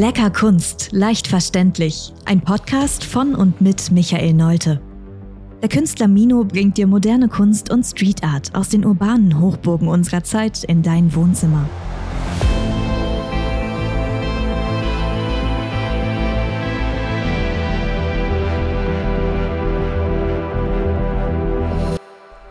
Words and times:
Lecker 0.00 0.30
Kunst, 0.30 0.92
leicht 0.92 1.26
verständlich. 1.26 2.14
Ein 2.24 2.40
Podcast 2.40 3.04
von 3.04 3.34
und 3.34 3.60
mit 3.60 3.90
Michael 3.90 4.32
Neute. 4.32 4.80
Der 5.60 5.68
Künstler 5.68 6.08
Mino 6.08 6.42
bringt 6.42 6.78
dir 6.78 6.86
moderne 6.86 7.28
Kunst 7.28 7.70
und 7.70 7.84
Street 7.84 8.24
Art 8.24 8.54
aus 8.54 8.70
den 8.70 8.86
urbanen 8.86 9.38
Hochburgen 9.38 9.88
unserer 9.88 10.24
Zeit 10.24 10.64
in 10.64 10.82
dein 10.82 11.14
Wohnzimmer. 11.14 11.68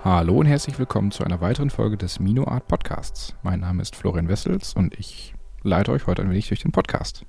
Hallo 0.03 0.35
und 0.35 0.45
herzlich 0.45 0.77
willkommen 0.77 1.09
zu 1.09 1.23
einer 1.23 1.41
weiteren 1.41 1.71
Folge 1.71 1.97
des 1.97 2.19
Mino 2.19 2.47
Art 2.47 2.67
Podcasts. 2.67 3.33
Mein 3.41 3.61
Name 3.61 3.81
ist 3.81 3.95
Florian 3.95 4.27
Wessels 4.27 4.75
und 4.75 4.93
ich 4.99 5.33
leite 5.63 5.91
euch 5.91 6.07
heute 6.07 6.21
ein 6.21 6.29
wenig 6.29 6.47
durch 6.47 6.61
den 6.61 6.71
Podcast. 6.71 7.25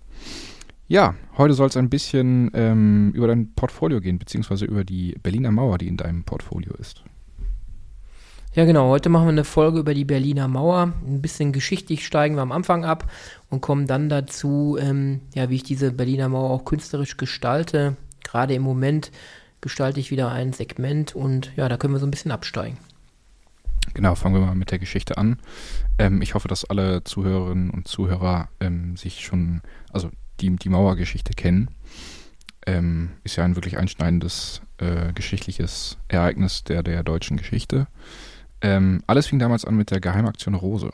Ja, 0.88 1.14
heute 1.36 1.54
soll 1.54 1.68
es 1.68 1.76
ein 1.76 1.88
bisschen 1.88 2.50
ähm, 2.52 3.12
über 3.14 3.28
dein 3.28 3.54
Portfolio 3.54 4.00
gehen, 4.00 4.18
beziehungsweise 4.18 4.64
über 4.64 4.82
die 4.82 5.14
Berliner 5.22 5.52
Mauer, 5.52 5.78
die 5.78 5.86
in 5.86 5.96
deinem 5.96 6.24
Portfolio 6.24 6.74
ist. 6.74 7.04
Ja, 8.52 8.64
genau. 8.64 8.88
Heute 8.88 9.08
machen 9.08 9.26
wir 9.26 9.32
eine 9.32 9.44
Folge 9.44 9.78
über 9.78 9.94
die 9.94 10.04
Berliner 10.04 10.48
Mauer. 10.48 10.92
Ein 11.06 11.22
bisschen 11.22 11.52
geschichtlich 11.52 12.04
steigen 12.04 12.34
wir 12.34 12.42
am 12.42 12.50
Anfang 12.50 12.84
ab 12.84 13.08
und 13.48 13.60
kommen 13.60 13.86
dann 13.86 14.08
dazu, 14.08 14.76
ähm, 14.80 15.20
ja, 15.34 15.48
wie 15.50 15.54
ich 15.54 15.62
diese 15.62 15.92
Berliner 15.92 16.28
Mauer 16.28 16.50
auch 16.50 16.64
künstlerisch 16.64 17.16
gestalte. 17.16 17.96
Gerade 18.24 18.54
im 18.54 18.62
Moment 18.62 19.12
gestalte 19.60 20.00
ich 20.00 20.10
wieder 20.10 20.32
ein 20.32 20.52
Segment 20.52 21.14
und 21.14 21.52
ja, 21.54 21.68
da 21.68 21.76
können 21.76 21.94
wir 21.94 22.00
so 22.00 22.06
ein 22.06 22.10
bisschen 22.10 22.32
absteigen. 22.32 22.78
Genau, 23.94 24.14
fangen 24.14 24.34
wir 24.34 24.46
mal 24.46 24.54
mit 24.54 24.70
der 24.70 24.78
Geschichte 24.78 25.18
an. 25.18 25.38
Ähm, 26.00 26.22
ich 26.22 26.34
hoffe, 26.34 26.48
dass 26.48 26.64
alle 26.64 27.04
Zuhörerinnen 27.04 27.68
und 27.68 27.86
Zuhörer 27.86 28.48
ähm, 28.58 28.96
sich 28.96 29.20
schon, 29.20 29.60
also 29.92 30.10
die, 30.40 30.56
die 30.56 30.70
Mauergeschichte 30.70 31.34
kennen. 31.34 31.68
Ähm, 32.66 33.10
ist 33.22 33.36
ja 33.36 33.44
ein 33.44 33.54
wirklich 33.54 33.76
einschneidendes 33.76 34.62
äh, 34.78 35.12
geschichtliches 35.12 35.98
Ereignis 36.08 36.64
der, 36.64 36.82
der 36.82 37.02
deutschen 37.02 37.36
Geschichte. 37.36 37.86
Ähm, 38.62 39.02
alles 39.06 39.26
fing 39.26 39.38
damals 39.38 39.66
an 39.66 39.76
mit 39.76 39.90
der 39.90 40.00
Geheimaktion 40.00 40.54
Rose. 40.54 40.90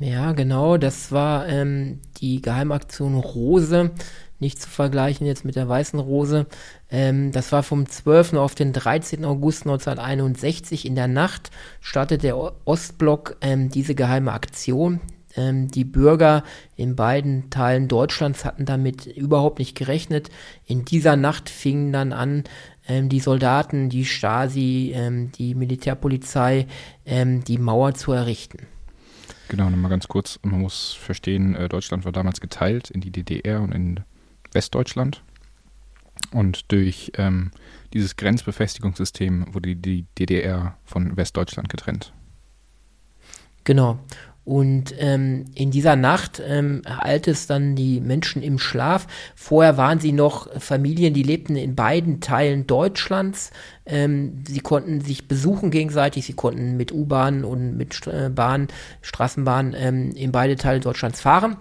Ja, 0.00 0.32
genau, 0.32 0.76
das 0.76 1.12
war 1.12 1.46
ähm, 1.46 2.00
die 2.16 2.42
Geheimaktion 2.42 3.14
Rose 3.14 3.92
nicht 4.40 4.60
zu 4.60 4.68
vergleichen 4.68 5.26
jetzt 5.26 5.44
mit 5.44 5.56
der 5.56 5.68
Weißen 5.68 5.98
Rose. 5.98 6.46
Ähm, 6.90 7.32
das 7.32 7.52
war 7.52 7.62
vom 7.62 7.88
12. 7.88 8.34
auf 8.34 8.54
den 8.54 8.72
13. 8.72 9.24
August 9.24 9.62
1961 9.62 10.86
in 10.86 10.94
der 10.94 11.08
Nacht 11.08 11.50
startet 11.80 12.22
der 12.22 12.36
Ostblock 12.66 13.36
ähm, 13.40 13.68
diese 13.70 13.94
geheime 13.94 14.32
Aktion. 14.32 15.00
Ähm, 15.36 15.68
die 15.68 15.84
Bürger 15.84 16.42
in 16.76 16.96
beiden 16.96 17.50
Teilen 17.50 17.86
Deutschlands 17.86 18.44
hatten 18.44 18.64
damit 18.64 19.06
überhaupt 19.06 19.58
nicht 19.58 19.76
gerechnet. 19.76 20.28
In 20.66 20.84
dieser 20.84 21.16
Nacht 21.16 21.48
fingen 21.48 21.92
dann 21.92 22.12
an, 22.12 22.44
ähm, 22.88 23.08
die 23.08 23.20
Soldaten, 23.20 23.88
die 23.88 24.04
Stasi, 24.04 24.92
ähm, 24.94 25.30
die 25.32 25.54
Militärpolizei, 25.54 26.66
ähm, 27.06 27.44
die 27.44 27.58
Mauer 27.58 27.94
zu 27.94 28.12
errichten. 28.12 28.66
Genau, 29.48 29.68
nochmal 29.68 29.90
ganz 29.90 30.08
kurz, 30.08 30.38
man 30.42 30.60
muss 30.60 30.92
verstehen, 30.92 31.54
äh, 31.54 31.68
Deutschland 31.68 32.04
war 32.04 32.12
damals 32.12 32.40
geteilt 32.40 32.90
in 32.90 33.00
die 33.00 33.10
DDR 33.10 33.60
und 33.60 33.72
in 33.72 34.00
Westdeutschland. 34.52 35.22
Und 36.32 36.70
durch 36.70 37.12
ähm, 37.16 37.50
dieses 37.92 38.16
Grenzbefestigungssystem 38.16 39.52
wurde 39.54 39.74
die 39.74 40.06
DDR 40.18 40.76
von 40.84 41.16
Westdeutschland 41.16 41.68
getrennt. 41.68 42.12
Genau. 43.64 43.98
Und 44.44 44.94
ähm, 44.98 45.44
in 45.54 45.70
dieser 45.70 45.96
Nacht 45.96 46.42
ähm, 46.44 46.82
ereilte 46.84 47.30
es 47.30 47.46
dann 47.46 47.76
die 47.76 48.00
Menschen 48.00 48.42
im 48.42 48.58
Schlaf. 48.58 49.06
Vorher 49.36 49.76
waren 49.76 50.00
sie 50.00 50.12
noch 50.12 50.48
Familien, 50.58 51.14
die 51.14 51.22
lebten 51.22 51.56
in 51.56 51.76
beiden 51.76 52.20
Teilen 52.20 52.66
Deutschlands. 52.66 53.50
Ähm, 53.84 54.42
sie 54.48 54.60
konnten 54.60 55.02
sich 55.02 55.28
besuchen 55.28 55.70
gegenseitig, 55.70 56.24
sie 56.24 56.32
konnten 56.32 56.76
mit 56.76 56.90
U-Bahn 56.90 57.44
und 57.44 57.76
mit 57.76 58.06
äh, 58.06 58.30
Bahn, 58.30 58.68
Straßenbahn 59.02 59.74
ähm, 59.76 60.12
in 60.12 60.32
beide 60.32 60.56
Teile 60.56 60.80
Deutschlands 60.80 61.20
fahren. 61.20 61.56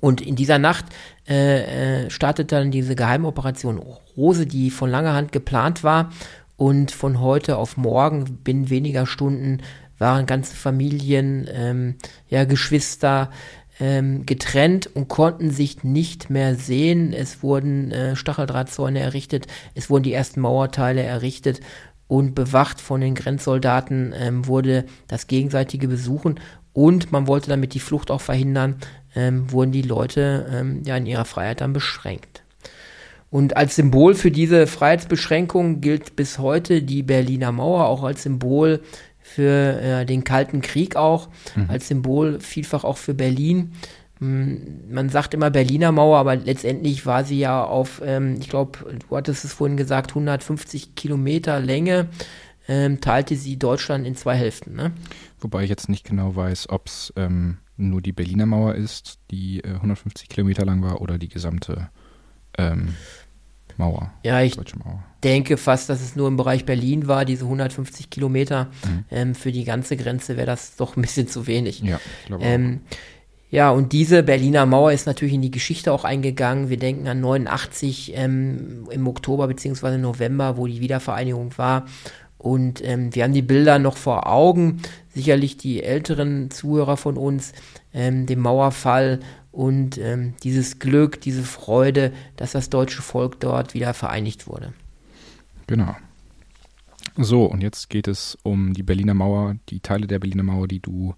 Und 0.00 0.20
in 0.20 0.36
dieser 0.36 0.58
Nacht 0.58 0.86
äh, 1.28 2.04
äh, 2.04 2.10
startet 2.10 2.52
dann 2.52 2.70
diese 2.70 2.94
Geheimoperation 2.94 3.78
Rose, 4.16 4.46
die 4.46 4.70
von 4.70 4.90
langer 4.90 5.14
Hand 5.14 5.32
geplant 5.32 5.82
war. 5.82 6.10
Und 6.56 6.92
von 6.92 7.20
heute 7.20 7.56
auf 7.56 7.76
morgen, 7.76 8.38
binnen 8.44 8.70
weniger 8.70 9.06
Stunden, 9.06 9.60
waren 9.98 10.26
ganze 10.26 10.54
Familien, 10.54 11.48
ähm, 11.52 11.96
ja, 12.28 12.44
Geschwister 12.44 13.30
ähm, 13.80 14.24
getrennt 14.26 14.88
und 14.94 15.08
konnten 15.08 15.50
sich 15.50 15.82
nicht 15.82 16.30
mehr 16.30 16.54
sehen. 16.54 17.12
Es 17.12 17.42
wurden 17.42 17.90
äh, 17.90 18.16
Stacheldrahtzäune 18.16 19.00
errichtet, 19.00 19.46
es 19.74 19.90
wurden 19.90 20.04
die 20.04 20.12
ersten 20.12 20.40
Mauerteile 20.40 21.02
errichtet 21.02 21.60
und 22.06 22.34
bewacht 22.34 22.80
von 22.80 23.00
den 23.00 23.14
Grenzsoldaten 23.14 24.14
ähm, 24.16 24.46
wurde 24.46 24.84
das 25.08 25.26
gegenseitige 25.26 25.88
Besuchen 25.88 26.38
und 26.72 27.12
man 27.12 27.26
wollte 27.26 27.50
damit 27.50 27.74
die 27.74 27.80
Flucht 27.80 28.10
auch 28.10 28.20
verhindern, 28.20 28.76
ähm, 29.14 29.50
wurden 29.50 29.72
die 29.72 29.82
Leute 29.82 30.46
ähm, 30.52 30.82
ja 30.84 30.96
in 30.96 31.06
ihrer 31.06 31.24
Freiheit 31.24 31.60
dann 31.60 31.72
beschränkt. 31.72 32.42
Und 33.30 33.56
als 33.56 33.74
Symbol 33.74 34.14
für 34.14 34.30
diese 34.30 34.68
Freiheitsbeschränkung 34.68 35.80
gilt 35.80 36.14
bis 36.14 36.38
heute 36.38 36.82
die 36.82 37.02
Berliner 37.02 37.50
Mauer, 37.50 37.86
auch 37.86 38.04
als 38.04 38.22
Symbol 38.22 38.80
für 39.20 39.80
äh, 39.80 40.06
den 40.06 40.22
Kalten 40.22 40.60
Krieg 40.60 40.94
auch, 40.94 41.28
mhm. 41.56 41.68
als 41.68 41.88
Symbol 41.88 42.38
vielfach 42.38 42.84
auch 42.84 42.96
für 42.96 43.14
Berlin. 43.14 43.72
Hm, 44.20 44.84
man 44.88 45.08
sagt 45.08 45.34
immer 45.34 45.50
Berliner 45.50 45.90
Mauer, 45.90 46.18
aber 46.18 46.36
letztendlich 46.36 47.06
war 47.06 47.24
sie 47.24 47.40
ja 47.40 47.64
auf, 47.64 48.00
ähm, 48.04 48.36
ich 48.38 48.48
glaube, 48.48 48.78
du 49.08 49.16
hattest 49.16 49.44
es 49.44 49.52
vorhin 49.52 49.76
gesagt, 49.76 50.12
150 50.12 50.94
Kilometer 50.94 51.58
Länge, 51.58 52.08
ähm, 52.68 53.00
teilte 53.00 53.36
sie 53.36 53.58
Deutschland 53.58 54.06
in 54.06 54.14
zwei 54.14 54.36
Hälften. 54.36 54.74
Ne? 54.74 54.92
Wobei 55.40 55.64
ich 55.64 55.70
jetzt 55.70 55.88
nicht 55.88 56.04
genau 56.04 56.36
weiß, 56.36 56.68
ob 56.68 56.86
es 56.86 57.12
ähm, 57.16 57.58
nur 57.76 58.00
die 58.00 58.12
Berliner 58.12 58.46
Mauer 58.46 58.74
ist, 58.74 59.18
die 59.30 59.60
äh, 59.60 59.74
150 59.74 60.28
Kilometer 60.28 60.64
lang 60.64 60.82
war, 60.82 61.00
oder 61.00 61.18
die 61.18 61.28
gesamte 61.28 61.88
ähm, 62.56 62.94
Mauer. 63.76 64.12
Ja, 64.22 64.40
ich 64.40 64.56
Mauer. 64.56 65.02
denke 65.24 65.56
fast, 65.56 65.88
dass 65.88 66.00
es 66.00 66.14
nur 66.14 66.28
im 66.28 66.36
Bereich 66.36 66.64
Berlin 66.64 67.08
war, 67.08 67.24
diese 67.24 67.44
150 67.44 68.10
Kilometer. 68.10 68.66
Mhm. 68.84 69.04
Ähm, 69.10 69.34
für 69.34 69.50
die 69.50 69.64
ganze 69.64 69.96
Grenze 69.96 70.36
wäre 70.36 70.46
das 70.46 70.76
doch 70.76 70.96
ein 70.96 71.02
bisschen 71.02 71.26
zu 71.26 71.46
wenig. 71.46 71.80
Ja, 71.80 72.00
ich 72.20 72.26
glaube 72.26 72.44
ähm, 72.44 72.80
ja, 73.50 73.70
und 73.70 73.92
diese 73.92 74.24
Berliner 74.24 74.66
Mauer 74.66 74.90
ist 74.90 75.06
natürlich 75.06 75.34
in 75.34 75.42
die 75.42 75.52
Geschichte 75.52 75.92
auch 75.92 76.02
eingegangen. 76.02 76.70
Wir 76.70 76.76
denken 76.76 77.06
an 77.06 77.20
89 77.20 78.12
ähm, 78.16 78.88
im 78.90 79.06
Oktober 79.06 79.46
bzw. 79.46 79.96
November, 79.96 80.56
wo 80.56 80.66
die 80.66 80.80
Wiedervereinigung 80.80 81.56
war. 81.56 81.86
Und 82.44 82.84
ähm, 82.84 83.14
wir 83.14 83.24
haben 83.24 83.32
die 83.32 83.40
Bilder 83.40 83.78
noch 83.78 83.96
vor 83.96 84.26
Augen, 84.26 84.82
sicherlich 85.14 85.56
die 85.56 85.82
älteren 85.82 86.50
Zuhörer 86.50 86.98
von 86.98 87.16
uns, 87.16 87.54
ähm, 87.94 88.26
dem 88.26 88.40
Mauerfall 88.40 89.20
und 89.50 89.96
ähm, 89.96 90.34
dieses 90.42 90.78
Glück, 90.78 91.22
diese 91.22 91.42
Freude, 91.42 92.12
dass 92.36 92.52
das 92.52 92.68
deutsche 92.68 93.00
Volk 93.00 93.40
dort 93.40 93.72
wieder 93.72 93.94
vereinigt 93.94 94.46
wurde. 94.46 94.74
Genau. 95.68 95.96
So, 97.16 97.46
und 97.46 97.62
jetzt 97.62 97.88
geht 97.88 98.08
es 98.08 98.36
um 98.42 98.74
die 98.74 98.82
Berliner 98.82 99.14
Mauer, 99.14 99.56
die 99.70 99.80
Teile 99.80 100.06
der 100.06 100.18
Berliner 100.18 100.42
Mauer, 100.42 100.68
die 100.68 100.80
du 100.80 101.14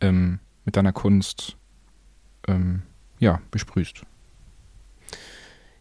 ähm, 0.00 0.38
mit 0.64 0.76
deiner 0.76 0.92
Kunst 0.92 1.56
ähm, 2.46 2.82
ja, 3.18 3.40
besprühst. 3.50 4.04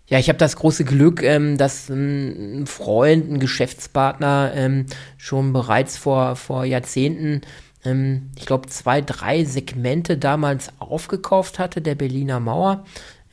Ja, 0.10 0.20
ich 0.20 0.30
habe 0.30 0.40
das 0.40 0.56
große 0.56 0.86
Glück, 0.86 1.22
ähm, 1.22 1.58
dass 1.58 1.90
ein 1.90 2.66
Freund, 2.66 3.30
ein 3.30 3.40
Geschäftspartner 3.40 4.52
ähm, 4.56 4.86
schon 5.18 5.52
bereits 5.52 5.98
vor, 5.98 6.38
vor 6.38 6.64
Jahrzehnten, 6.64 7.42
ähm, 7.84 8.30
ich 8.38 8.46
glaube, 8.46 8.70
zwei, 8.70 9.02
drei 9.02 9.44
Segmente 9.44 10.18
damals 10.18 10.72
aufgekauft 10.80 11.60
hatte, 11.60 11.82
der 11.82 11.96
Berliner 11.96 12.40
Mauer. 12.40 12.86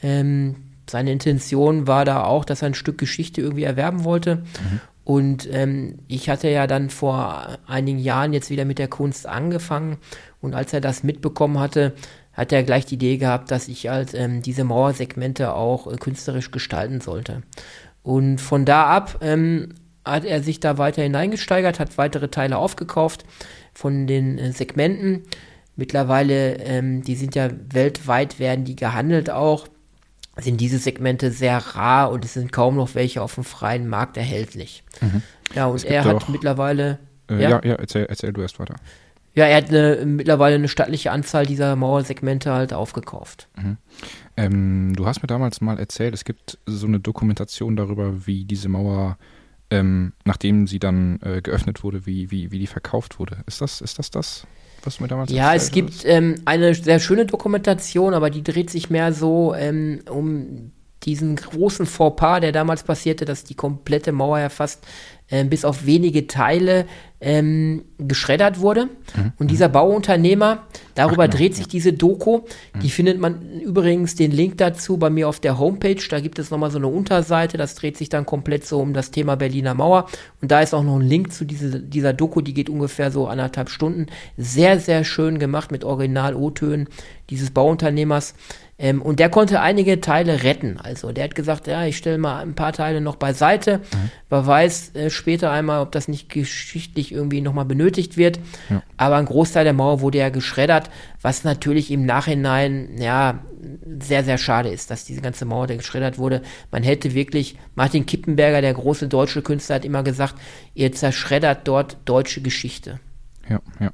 Ähm, 0.02 0.56
seine 0.90 1.12
Intention 1.12 1.86
war 1.86 2.04
da 2.04 2.24
auch, 2.24 2.44
dass 2.44 2.62
er 2.62 2.66
ein 2.66 2.74
Stück 2.74 2.98
Geschichte 2.98 3.40
irgendwie 3.40 3.64
erwerben 3.64 4.04
wollte. 4.04 4.36
Mhm. 4.36 4.80
Und 5.04 5.48
ähm, 5.52 5.98
ich 6.08 6.28
hatte 6.28 6.48
ja 6.48 6.66
dann 6.66 6.90
vor 6.90 7.58
einigen 7.66 7.98
Jahren 7.98 8.32
jetzt 8.32 8.50
wieder 8.50 8.64
mit 8.64 8.78
der 8.78 8.88
Kunst 8.88 9.26
angefangen. 9.26 9.98
Und 10.40 10.54
als 10.54 10.72
er 10.72 10.80
das 10.80 11.02
mitbekommen 11.04 11.58
hatte, 11.58 11.92
hat 12.34 12.52
er 12.52 12.62
gleich 12.62 12.84
die 12.86 12.96
Idee 12.96 13.16
gehabt, 13.16 13.50
dass 13.50 13.68
ich 13.68 13.88
halt 13.88 14.12
ähm, 14.14 14.42
diese 14.42 14.64
Mauersegmente 14.64 15.54
auch 15.54 15.90
äh, 15.90 15.96
künstlerisch 15.96 16.50
gestalten 16.50 17.00
sollte. 17.00 17.42
Und 18.02 18.40
von 18.40 18.64
da 18.64 18.86
ab 18.86 19.18
ähm, 19.22 19.74
hat 20.04 20.24
er 20.24 20.42
sich 20.42 20.60
da 20.60 20.76
weiter 20.76 21.02
hineingesteigert, 21.02 21.80
hat 21.80 21.96
weitere 21.96 22.28
Teile 22.28 22.58
aufgekauft 22.58 23.24
von 23.72 24.06
den 24.06 24.38
äh, 24.38 24.52
Segmenten. 24.52 25.22
Mittlerweile, 25.76 26.58
ähm, 26.58 27.02
die 27.02 27.16
sind 27.16 27.34
ja 27.34 27.48
weltweit, 27.70 28.38
werden 28.38 28.64
die 28.64 28.76
gehandelt 28.76 29.30
auch, 29.30 29.66
sind 30.36 30.60
diese 30.60 30.78
Segmente 30.78 31.30
sehr 31.30 31.58
rar 31.58 32.10
und 32.10 32.24
es 32.24 32.34
sind 32.34 32.52
kaum 32.52 32.76
noch 32.76 32.94
welche 32.94 33.22
auf 33.22 33.34
dem 33.34 33.44
freien 33.44 33.88
Markt 33.88 34.16
erhältlich. 34.16 34.82
Mhm. 35.00 35.22
Ja, 35.54 35.66
und 35.66 35.84
er 35.84 36.04
hat 36.04 36.28
mittlerweile. 36.28 36.98
Äh, 37.30 37.42
ja, 37.42 37.50
ja, 37.50 37.60
ja 37.64 37.74
erzähl, 37.76 38.06
erzähl 38.06 38.32
du 38.32 38.42
erst 38.42 38.58
weiter. 38.58 38.74
Ja, 39.34 39.46
er 39.46 39.56
hat 39.56 39.68
eine, 39.68 40.04
mittlerweile 40.06 40.54
eine 40.54 40.68
stattliche 40.68 41.10
Anzahl 41.10 41.44
dieser 41.44 41.74
Mauersegmente 41.74 42.52
halt 42.52 42.72
aufgekauft. 42.72 43.48
Mhm. 43.56 43.76
Ähm, 44.36 44.92
du 44.94 45.06
hast 45.06 45.22
mir 45.22 45.26
damals 45.26 45.60
mal 45.60 45.78
erzählt, 45.78 46.14
es 46.14 46.24
gibt 46.24 46.58
so 46.66 46.86
eine 46.86 47.00
Dokumentation 47.00 47.76
darüber, 47.76 48.26
wie 48.26 48.44
diese 48.44 48.68
Mauer, 48.68 49.18
ähm, 49.70 50.12
nachdem 50.24 50.66
sie 50.66 50.78
dann 50.78 51.20
äh, 51.22 51.42
geöffnet 51.42 51.82
wurde, 51.82 52.06
wie, 52.06 52.30
wie, 52.30 52.52
wie 52.52 52.58
die 52.60 52.66
verkauft 52.66 53.18
wurde. 53.18 53.38
Ist 53.46 53.60
das, 53.60 53.80
ist 53.80 53.98
das 53.98 54.10
das? 54.10 54.46
Was 54.84 54.98
du 54.98 55.02
mir 55.02 55.08
damals 55.08 55.32
ja, 55.32 55.54
es 55.54 55.70
gibt 55.70 56.04
ähm, 56.04 56.36
eine 56.44 56.74
sehr 56.74 57.00
schöne 57.00 57.26
Dokumentation, 57.26 58.12
aber 58.12 58.30
die 58.30 58.42
dreht 58.42 58.70
sich 58.70 58.90
mehr 58.90 59.12
so 59.12 59.54
ähm, 59.54 60.00
um 60.10 60.72
diesen 61.04 61.36
großen 61.36 61.86
Fauxpas, 61.86 62.40
der 62.40 62.52
damals 62.52 62.82
passierte, 62.82 63.24
dass 63.24 63.44
die 63.44 63.54
komplette 63.54 64.12
Mauer 64.12 64.38
ja 64.38 64.48
fast 64.48 64.86
äh, 65.28 65.44
bis 65.44 65.64
auf 65.64 65.86
wenige 65.86 66.26
Teile 66.26 66.86
ähm, 67.20 67.84
geschreddert 67.96 68.60
wurde. 68.60 68.90
Mhm. 69.16 69.32
Und 69.38 69.50
dieser 69.50 69.70
Bauunternehmer, 69.70 70.64
darüber 70.94 71.24
Ach, 71.24 71.28
dreht 71.28 71.52
ja. 71.52 71.56
sich 71.56 71.68
diese 71.68 71.94
Doku. 71.94 72.40
Mhm. 72.74 72.80
Die 72.80 72.90
findet 72.90 73.18
man 73.18 73.60
übrigens 73.60 74.14
den 74.14 74.30
Link 74.30 74.58
dazu 74.58 74.98
bei 74.98 75.08
mir 75.08 75.26
auf 75.28 75.40
der 75.40 75.58
Homepage. 75.58 76.02
Da 76.10 76.20
gibt 76.20 76.38
es 76.38 76.50
nochmal 76.50 76.70
so 76.70 76.76
eine 76.76 76.88
Unterseite. 76.88 77.56
Das 77.56 77.74
dreht 77.74 77.96
sich 77.96 78.10
dann 78.10 78.26
komplett 78.26 78.66
so 78.66 78.78
um 78.80 78.92
das 78.92 79.10
Thema 79.10 79.36
Berliner 79.36 79.72
Mauer. 79.72 80.06
Und 80.42 80.50
da 80.50 80.60
ist 80.60 80.74
auch 80.74 80.82
noch 80.82 80.96
ein 80.96 81.08
Link 81.08 81.32
zu 81.32 81.46
diese, 81.46 81.80
dieser 81.80 82.12
Doku. 82.12 82.42
Die 82.42 82.52
geht 82.52 82.68
ungefähr 82.68 83.10
so 83.10 83.26
anderthalb 83.26 83.70
Stunden. 83.70 84.06
Sehr, 84.36 84.78
sehr 84.78 85.04
schön 85.04 85.38
gemacht 85.38 85.72
mit 85.72 85.84
Original-O-Tönen 85.84 86.88
dieses 87.30 87.50
Bauunternehmers. 87.50 88.34
Ähm, 88.84 89.00
und 89.00 89.18
der 89.18 89.30
konnte 89.30 89.62
einige 89.62 90.02
Teile 90.02 90.42
retten. 90.42 90.78
Also 90.78 91.10
der 91.10 91.24
hat 91.24 91.34
gesagt, 91.34 91.66
ja, 91.68 91.86
ich 91.86 91.96
stelle 91.96 92.18
mal 92.18 92.42
ein 92.42 92.54
paar 92.54 92.74
Teile 92.74 93.00
noch 93.00 93.16
beiseite. 93.16 93.78
Mhm. 93.78 94.10
Wer 94.28 94.46
weiß 94.46 94.94
äh, 94.94 95.08
später 95.08 95.50
einmal, 95.50 95.80
ob 95.80 95.90
das 95.90 96.06
nicht 96.06 96.28
geschichtlich 96.28 97.10
irgendwie 97.10 97.40
nochmal 97.40 97.64
benötigt 97.64 98.18
wird. 98.18 98.38
Ja. 98.68 98.82
Aber 98.98 99.16
ein 99.16 99.24
Großteil 99.24 99.64
der 99.64 99.72
Mauer 99.72 100.02
wurde 100.02 100.18
ja 100.18 100.28
geschreddert, 100.28 100.90
was 101.22 101.44
natürlich 101.44 101.90
im 101.90 102.04
Nachhinein, 102.04 102.98
ja, 102.98 103.38
sehr, 104.00 104.22
sehr 104.22 104.36
schade 104.36 104.68
ist, 104.68 104.90
dass 104.90 105.06
diese 105.06 105.22
ganze 105.22 105.46
Mauer 105.46 105.66
geschreddert 105.66 106.18
wurde. 106.18 106.42
Man 106.70 106.82
hätte 106.82 107.14
wirklich, 107.14 107.56
Martin 107.74 108.04
Kippenberger, 108.04 108.60
der 108.60 108.74
große 108.74 109.08
deutsche 109.08 109.40
Künstler, 109.40 109.76
hat 109.76 109.86
immer 109.86 110.02
gesagt, 110.02 110.34
ihr 110.74 110.92
zerschreddert 110.92 111.66
dort 111.66 111.96
deutsche 112.04 112.42
Geschichte. 112.42 113.00
Ja, 113.48 113.60
ja. 113.80 113.92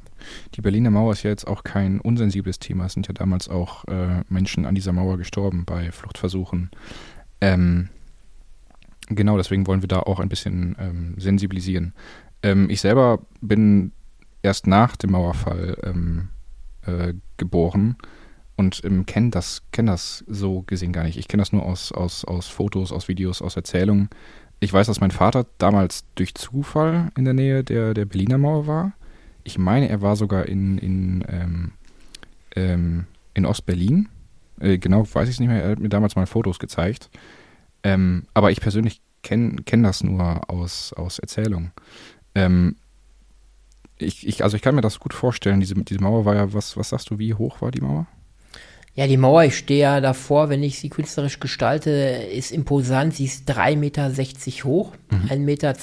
Die 0.55 0.61
Berliner 0.61 0.91
Mauer 0.91 1.13
ist 1.13 1.23
ja 1.23 1.31
jetzt 1.31 1.47
auch 1.47 1.65
kein 1.65 2.01
unsensibles 2.01 2.59
Thema. 2.59 2.87
Es 2.87 2.93
sind 2.93 3.09
ja 3.09 3.15
damals 3.15 3.49
auch 3.49 3.85
äh, 3.87 4.23
Menschen 4.29 4.65
an 4.65 4.75
dieser 4.75 4.93
Mauer 4.93 5.19
gestorben 5.19 5.65
bei 5.65 5.91
Fluchtversuchen. 5.91 6.71
Ähm, 7.41 7.89
genau, 9.09 9.37
deswegen 9.37 9.67
wollen 9.67 9.83
wir 9.83 9.89
da 9.89 10.01
auch 10.01 10.21
ein 10.21 10.29
bisschen 10.29 10.77
ähm, 10.79 11.15
sensibilisieren. 11.19 11.95
Ähm, 12.43 12.71
ich 12.71 12.81
selber 12.81 13.21
bin 13.41 13.93
erst 14.43 14.67
nach 14.67 14.97
dem 14.97 15.13
Mauerfall 15.13 15.77
ähm, 15.83 16.29
äh, 16.87 17.15
geboren 17.37 17.97
und 18.57 18.83
ähm, 18.85 19.07
kenne 19.07 19.31
das, 19.31 19.63
kenn 19.73 19.87
das 19.87 20.25
so 20.29 20.63
gesehen 20.63 20.93
gar 20.93 21.05
nicht. 21.05 21.19
Ich 21.19 21.29
kenne 21.29 21.41
das 21.41 21.53
nur 21.53 21.65
aus, 21.65 21.93
aus, 21.93 22.25
aus 22.25 22.47
Fotos, 22.47 22.93
aus 22.93 23.09
Videos, 23.09 23.43
aus 23.43 23.57
Erzählungen. 23.57 24.11
Ich 24.61 24.73
weiß, 24.73 24.87
dass 24.87 25.01
mein 25.01 25.11
Vater 25.11 25.47
damals 25.59 26.05
durch 26.15 26.35
Zufall 26.35 27.11
in 27.17 27.25
der 27.25 27.35
Nähe 27.35 27.65
der, 27.65 27.95
der 27.95 28.05
Berliner 28.05 28.39
Mauer 28.39 28.67
war 28.67 28.93
ich 29.45 29.59
meine, 29.59 29.89
er 29.89 30.03
war 30.03 30.17
sogar 30.17 30.47
in, 30.47 30.79
in, 30.79 31.25
ähm, 31.29 31.73
ähm, 32.57 33.07
in 33.35 33.47
Ostberlin. 33.47 34.09
Äh, 34.61 34.79
genau, 34.79 35.07
weiß 35.13 35.29
ich 35.29 35.35
es 35.35 35.41
nicht 35.41 35.49
mehr. 35.49 35.63
Er 35.63 35.71
hat 35.71 35.79
mir 35.79 35.89
damals 35.89 36.17
mal 36.17 36.27
Fotos 36.27 36.59
gezeigt. 36.59 37.11
Ähm, 37.83 38.25
aber 38.35 38.51
ich 38.51 38.61
persönlich 38.61 39.01
kenne 39.23 39.57
kenn 39.65 39.83
das 39.83 40.03
nur 40.03 40.51
aus, 40.51 40.93
aus 40.93 41.19
Erzählung. 41.19 41.71
Ähm, 42.35 42.77
ich, 43.99 44.27
ich, 44.27 44.43
also 44.43 44.57
ich 44.57 44.63
kann 44.63 44.75
mir 44.75 44.81
das 44.81 44.99
gut 44.99 45.15
vorstellen. 45.15 45.61
Diese, 45.61 45.75
diese 45.75 46.03
Mauer 46.03 46.25
war 46.25 46.35
ja, 46.35 46.53
was, 46.53 46.77
was 46.77 46.91
sagst 46.91 47.11
du, 47.11 47.19
wie 47.19 47.35
hoch 47.35 47.61
war 47.61 47.71
die 47.71 47.81
Mauer? 47.81 48.07
Ja, 48.95 49.07
die 49.07 49.17
Mauer, 49.17 49.45
ich 49.45 49.57
stehe 49.57 49.81
ja 49.81 50.01
davor, 50.01 50.49
wenn 50.49 50.63
ich 50.63 50.81
sie 50.81 50.89
künstlerisch 50.89 51.39
gestalte, 51.39 51.91
ist 51.91 52.51
imposant. 52.51 53.15
Sie 53.15 53.25
ist 53.25 53.49
3,60 53.49 53.77
Meter 53.77 54.11
hoch, 54.65 54.93
mhm. 55.11 55.29
1,20 55.31 55.39
Meter 55.39 55.75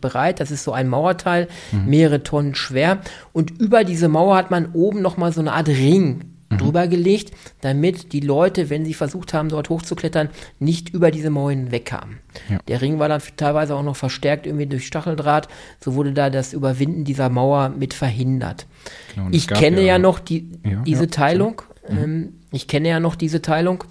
breit. 0.00 0.40
Das 0.40 0.50
ist 0.50 0.64
so 0.64 0.72
ein 0.72 0.88
Mauerteil, 0.88 1.48
mhm. 1.72 1.86
mehrere 1.86 2.22
Tonnen 2.22 2.54
schwer. 2.54 2.98
Und 3.32 3.50
über 3.60 3.84
diese 3.84 4.08
Mauer 4.08 4.36
hat 4.36 4.50
man 4.50 4.72
oben 4.72 5.02
nochmal 5.02 5.32
so 5.32 5.40
eine 5.40 5.52
Art 5.52 5.68
Ring 5.68 6.24
mhm. 6.50 6.58
drüber 6.58 6.88
gelegt, 6.88 7.32
damit 7.60 8.12
die 8.12 8.20
Leute, 8.20 8.70
wenn 8.70 8.84
sie 8.84 8.94
versucht 8.94 9.34
haben, 9.34 9.50
dort 9.50 9.68
hochzuklettern, 9.68 10.30
nicht 10.58 10.90
über 10.90 11.10
diese 11.10 11.30
Mauer 11.30 11.50
hinwegkamen. 11.50 12.18
Ja. 12.48 12.58
Der 12.66 12.80
Ring 12.80 12.98
war 12.98 13.08
dann 13.08 13.22
teilweise 13.36 13.74
auch 13.74 13.82
noch 13.82 13.96
verstärkt 13.96 14.46
irgendwie 14.46 14.66
durch 14.66 14.86
Stacheldraht. 14.86 15.48
So 15.80 15.94
wurde 15.94 16.12
da 16.12 16.30
das 16.30 16.52
Überwinden 16.52 17.04
dieser 17.04 17.28
Mauer 17.28 17.68
mit 17.68 17.94
verhindert. 17.94 18.66
Genau, 19.14 19.28
ich 19.30 19.48
kenne 19.48 19.80
ja, 19.80 19.86
ja 19.86 19.98
noch 19.98 20.18
die, 20.18 20.50
ja, 20.64 20.82
diese 20.82 21.08
Teilung. 21.08 21.62
Mhm. 21.88 21.98
Ähm, 21.98 22.32
ich 22.52 22.68
kenne 22.68 22.88
ja 22.88 23.00
noch 23.00 23.16
diese 23.16 23.42
Teilung. 23.42 23.84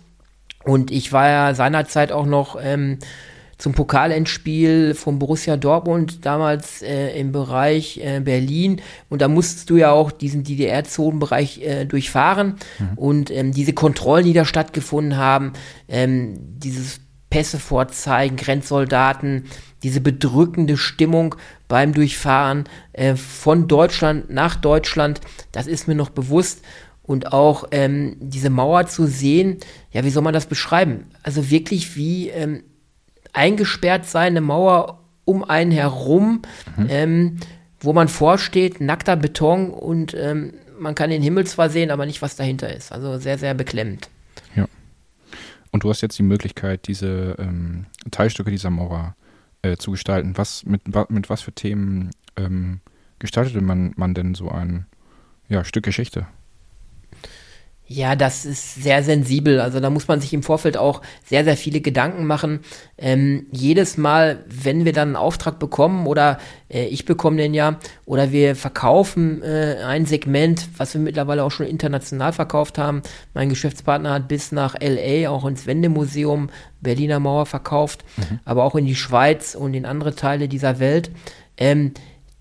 Und 0.63 0.91
ich 0.91 1.13
war 1.13 1.29
ja 1.29 1.53
seinerzeit 1.53 2.11
auch 2.11 2.25
noch 2.25 2.57
ähm, 2.61 2.99
zum 3.57 3.73
Pokalendspiel 3.73 4.93
von 4.93 5.17
Borussia 5.17 5.57
Dortmund 5.57 6.25
damals 6.25 6.81
äh, 6.81 7.19
im 7.19 7.31
Bereich 7.31 7.99
äh, 8.03 8.19
Berlin 8.19 8.81
und 9.09 9.21
da 9.21 9.27
musstest 9.27 9.69
du 9.69 9.77
ja 9.77 9.91
auch 9.91 10.11
diesen 10.11 10.43
DDR-Zonenbereich 10.43 11.61
äh, 11.63 11.85
durchfahren 11.85 12.57
mhm. 12.77 12.97
und 12.97 13.31
ähm, 13.31 13.51
diese 13.51 13.73
Kontrollen, 13.73 14.25
die 14.25 14.33
da 14.33 14.45
stattgefunden 14.45 15.17
haben, 15.17 15.53
ähm, 15.87 16.35
dieses 16.59 16.99
Pässe 17.29 17.59
vorzeigen, 17.59 18.37
Grenzsoldaten, 18.37 19.45
diese 19.83 20.01
bedrückende 20.01 20.77
Stimmung 20.77 21.35
beim 21.67 21.93
Durchfahren 21.93 22.65
äh, 22.93 23.15
von 23.15 23.67
Deutschland 23.67 24.29
nach 24.29 24.55
Deutschland, 24.55 25.19
das 25.51 25.67
ist 25.67 25.87
mir 25.87 25.95
noch 25.95 26.09
bewusst 26.09 26.61
und 27.07 27.33
auch 27.33 27.63
ähm, 27.71 28.17
diese 28.19 28.51
Mauer 28.51 28.85
zu 28.85 29.07
sehen, 29.07 29.57
ja, 29.91 30.03
wie 30.03 30.09
soll 30.11 30.21
man 30.21 30.33
das 30.33 30.45
beschreiben? 30.45 31.05
Also 31.23 31.49
wirklich 31.49 31.95
wie 31.95 32.29
ähm, 32.29 32.63
eingesperrt 33.33 34.05
sein, 34.05 34.33
eine 34.33 34.41
Mauer 34.41 34.99
um 35.25 35.43
einen 35.43 35.71
herum, 35.71 36.41
mhm. 36.75 36.87
ähm, 36.89 37.37
wo 37.79 37.93
man 37.93 38.09
vorsteht, 38.09 38.81
nackter 38.81 39.15
Beton 39.15 39.71
und 39.71 40.13
ähm, 40.13 40.53
man 40.79 40.95
kann 40.95 41.09
den 41.09 41.23
Himmel 41.23 41.47
zwar 41.47 41.69
sehen, 41.69 41.91
aber 41.91 42.05
nicht, 42.05 42.21
was 42.21 42.35
dahinter 42.35 42.75
ist. 42.75 42.91
Also 42.91 43.17
sehr, 43.17 43.37
sehr 43.37 43.53
beklemmend. 43.53 44.09
Ja. 44.55 44.67
Und 45.71 45.83
du 45.83 45.89
hast 45.89 46.01
jetzt 46.01 46.19
die 46.19 46.23
Möglichkeit, 46.23 46.87
diese 46.87 47.35
ähm, 47.39 47.85
Teilstücke 48.11 48.51
dieser 48.51 48.69
Mauer 48.69 49.15
äh, 49.61 49.77
zu 49.77 49.91
gestalten. 49.91 50.33
Was, 50.35 50.65
mit, 50.65 50.81
mit 51.09 51.29
was 51.29 51.41
für 51.41 51.51
Themen 51.51 52.11
ähm, 52.35 52.81
gestaltete 53.19 53.61
man, 53.61 53.93
man 53.95 54.13
denn 54.13 54.35
so 54.35 54.49
ein 54.49 54.85
ja, 55.47 55.63
Stück 55.63 55.85
Geschichte? 55.85 56.27
Ja, 57.89 58.17
das 58.17 58.45
ist 58.45 58.75
sehr 58.75 59.01
sensibel. 59.01 59.61
Also 59.61 59.79
da 59.79 59.89
muss 59.89 60.09
man 60.09 60.19
sich 60.19 60.33
im 60.33 60.43
Vorfeld 60.43 60.75
auch 60.75 61.01
sehr, 61.23 61.45
sehr 61.45 61.55
viele 61.55 61.79
Gedanken 61.79 62.25
machen. 62.25 62.59
Ähm, 62.97 63.47
jedes 63.51 63.95
Mal, 63.95 64.43
wenn 64.47 64.83
wir 64.83 64.91
dann 64.91 65.09
einen 65.09 65.15
Auftrag 65.15 65.57
bekommen 65.57 66.05
oder 66.05 66.37
äh, 66.69 66.85
ich 66.87 67.05
bekomme 67.05 67.37
den 67.37 67.53
ja 67.53 67.79
oder 68.05 68.33
wir 68.33 68.57
verkaufen 68.57 69.41
äh, 69.41 69.77
ein 69.85 70.05
Segment, 70.05 70.67
was 70.75 70.95
wir 70.95 71.01
mittlerweile 71.01 71.45
auch 71.45 71.51
schon 71.51 71.65
international 71.65 72.33
verkauft 72.33 72.77
haben. 72.77 73.03
Mein 73.33 73.47
Geschäftspartner 73.47 74.11
hat 74.11 74.27
bis 74.27 74.51
nach 74.51 74.75
LA 74.81 75.29
auch 75.29 75.45
ins 75.45 75.65
Wendemuseum 75.65 76.49
Berliner 76.81 77.21
Mauer 77.21 77.45
verkauft, 77.45 78.03
mhm. 78.17 78.39
aber 78.43 78.65
auch 78.65 78.75
in 78.75 78.85
die 78.85 78.95
Schweiz 78.95 79.55
und 79.55 79.73
in 79.73 79.85
andere 79.85 80.13
Teile 80.13 80.49
dieser 80.49 80.79
Welt. 80.79 81.09
Ähm, 81.57 81.93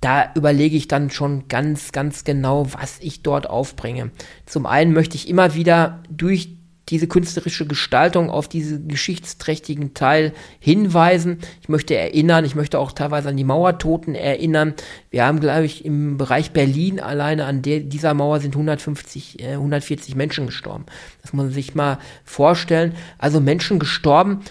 da 0.06 0.30
überlege 0.36 0.76
ich 0.76 0.86
dann 0.86 1.10
schon 1.10 1.48
ganz, 1.48 1.90
ganz 1.90 2.22
genau, 2.22 2.72
was 2.72 2.98
ich 3.00 3.22
dort 3.22 3.50
aufbringe. 3.50 4.12
Zum 4.46 4.64
einen 4.64 4.92
möchte 4.92 5.16
ich 5.16 5.28
immer 5.28 5.56
wieder 5.56 6.00
durch 6.08 6.50
diese 6.88 7.08
künstlerische 7.08 7.66
Gestaltung 7.66 8.30
auf 8.30 8.46
diesen 8.46 8.86
geschichtsträchtigen 8.86 9.94
Teil 9.94 10.32
hinweisen. 10.60 11.40
Ich 11.60 11.68
möchte 11.68 11.96
erinnern, 11.96 12.44
ich 12.44 12.54
möchte 12.54 12.78
auch 12.78 12.92
teilweise 12.92 13.30
an 13.30 13.36
die 13.36 13.42
Mauertoten 13.42 14.14
erinnern. 14.14 14.75
Wir 15.10 15.26
haben, 15.26 15.40
glaube 15.40 15.64
ich, 15.64 15.84
im 15.84 16.18
Bereich 16.18 16.52
Berlin 16.52 17.00
alleine 17.00 17.44
an 17.44 17.62
der, 17.62 17.80
dieser 17.80 18.14
Mauer 18.14 18.38
sind 18.38 18.54
150, 18.54 19.40
äh, 19.42 19.54
140 19.54 20.14
Menschen 20.14 20.46
gestorben. 20.46 20.86
Das 21.22 21.32
muss 21.32 21.46
man 21.46 21.52
sich 21.52 21.75
mal 21.75 21.98
vorstellen. 22.22 22.94
Also 23.18 23.40
Menschen 23.40 23.80
gestorben 23.80 24.42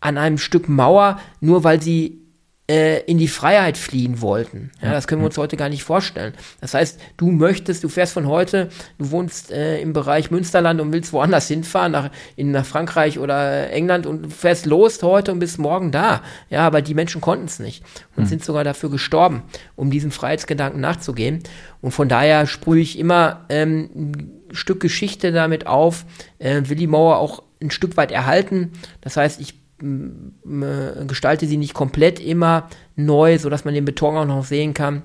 an 0.00 0.18
einem 0.18 0.38
Stück 0.38 0.68
Mauer, 0.68 1.20
nur 1.40 1.62
weil 1.62 1.80
sie 1.80 2.25
äh, 2.68 3.00
in 3.02 3.18
die 3.18 3.28
Freiheit 3.28 3.78
fliehen 3.78 4.20
wollten. 4.20 4.72
Ja, 4.82 4.92
das 4.92 5.06
können 5.06 5.22
wir 5.22 5.26
uns 5.26 5.38
heute 5.38 5.56
gar 5.56 5.68
nicht 5.68 5.84
vorstellen. 5.84 6.34
Das 6.60 6.74
heißt, 6.74 6.98
du 7.16 7.30
möchtest, 7.30 7.84
du 7.84 7.88
fährst 7.88 8.12
von 8.12 8.26
heute, 8.26 8.70
du 8.98 9.10
wohnst 9.12 9.52
äh, 9.52 9.80
im 9.80 9.92
Bereich 9.92 10.30
Münsterland 10.30 10.80
und 10.80 10.92
willst 10.92 11.12
woanders 11.12 11.46
hinfahren, 11.46 11.92
nach, 11.92 12.10
in, 12.34 12.50
nach 12.50 12.66
Frankreich 12.66 13.18
oder 13.18 13.70
England 13.70 14.06
und 14.06 14.32
fährst 14.32 14.66
los 14.66 15.00
heute 15.02 15.30
und 15.30 15.38
bist 15.38 15.58
morgen 15.58 15.92
da. 15.92 16.22
Ja, 16.50 16.66
aber 16.66 16.82
die 16.82 16.94
Menschen 16.94 17.20
konnten 17.20 17.44
es 17.44 17.60
nicht 17.60 17.84
und 18.16 18.24
mhm. 18.24 18.28
sind 18.28 18.44
sogar 18.44 18.64
dafür 18.64 18.90
gestorben, 18.90 19.42
um 19.76 19.90
diesem 19.90 20.10
Freiheitsgedanken 20.10 20.80
nachzugehen. 20.80 21.44
Und 21.82 21.92
von 21.92 22.08
daher 22.08 22.46
sprühe 22.46 22.80
ich 22.82 22.98
immer 22.98 23.44
ähm, 23.48 23.90
ein 23.94 24.30
Stück 24.50 24.80
Geschichte 24.80 25.30
damit 25.30 25.68
auf, 25.68 26.04
äh, 26.38 26.62
will 26.64 26.76
die 26.76 26.86
Mauer 26.88 27.18
auch 27.18 27.44
ein 27.62 27.70
Stück 27.70 27.96
weit 27.96 28.10
erhalten. 28.10 28.72
Das 29.00 29.16
heißt, 29.16 29.40
ich 29.40 29.54
gestalte 29.78 31.46
sie 31.46 31.56
nicht 31.56 31.74
komplett 31.74 32.18
immer 32.18 32.68
neu, 32.94 33.38
so 33.38 33.50
dass 33.50 33.64
man 33.64 33.74
den 33.74 33.84
Beton 33.84 34.16
auch 34.16 34.26
noch 34.26 34.44
sehen 34.44 34.74
kann. 34.74 35.02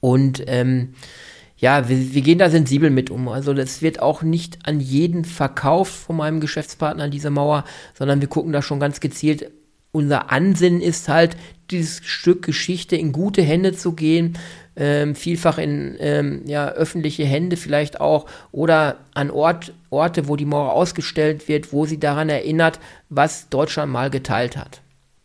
Und 0.00 0.42
ähm, 0.46 0.94
ja, 1.62 1.88
wir, 1.88 2.14
wir, 2.14 2.22
gehen 2.22 2.38
da 2.38 2.50
sensibel 2.50 2.90
mit 2.90 3.10
um. 3.10 3.28
Also 3.28 3.54
das 3.54 3.82
wird 3.82 4.00
auch 4.00 4.22
nicht 4.22 4.66
an 4.66 4.80
jeden 4.80 5.24
verkauft 5.24 5.92
von 5.92 6.16
meinem 6.16 6.40
Geschäftspartner, 6.40 7.08
diese 7.08 7.30
Mauer, 7.30 7.64
sondern 7.94 8.20
wir 8.20 8.28
gucken 8.28 8.52
da 8.52 8.62
schon 8.62 8.80
ganz 8.80 8.98
gezielt. 8.98 9.52
Unser 9.92 10.32
Ansinnen 10.32 10.80
ist 10.80 11.08
halt, 11.08 11.36
dieses 11.70 12.04
Stück 12.04 12.42
Geschichte 12.42 12.96
in 12.96 13.12
gute 13.12 13.42
Hände 13.42 13.72
zu 13.72 13.92
gehen, 13.92 14.38
ähm, 14.76 15.14
vielfach 15.14 15.58
in 15.58 15.96
ähm, 16.00 16.42
ja, 16.46 16.68
öffentliche 16.68 17.24
Hände 17.24 17.56
vielleicht 17.56 18.00
auch 18.00 18.26
oder 18.52 18.98
an 19.14 19.30
Ort, 19.30 19.72
Orte, 19.90 20.28
wo 20.28 20.36
die 20.36 20.44
Mauer 20.44 20.72
ausgestellt 20.72 21.48
wird, 21.48 21.72
wo 21.72 21.84
sie 21.84 21.98
daran 21.98 22.28
erinnert, 22.28 22.78
was 23.10 23.48
Deutschland 23.48 23.92
mal 23.92 24.10
geteilt 24.10 24.56
hat. 24.56 24.80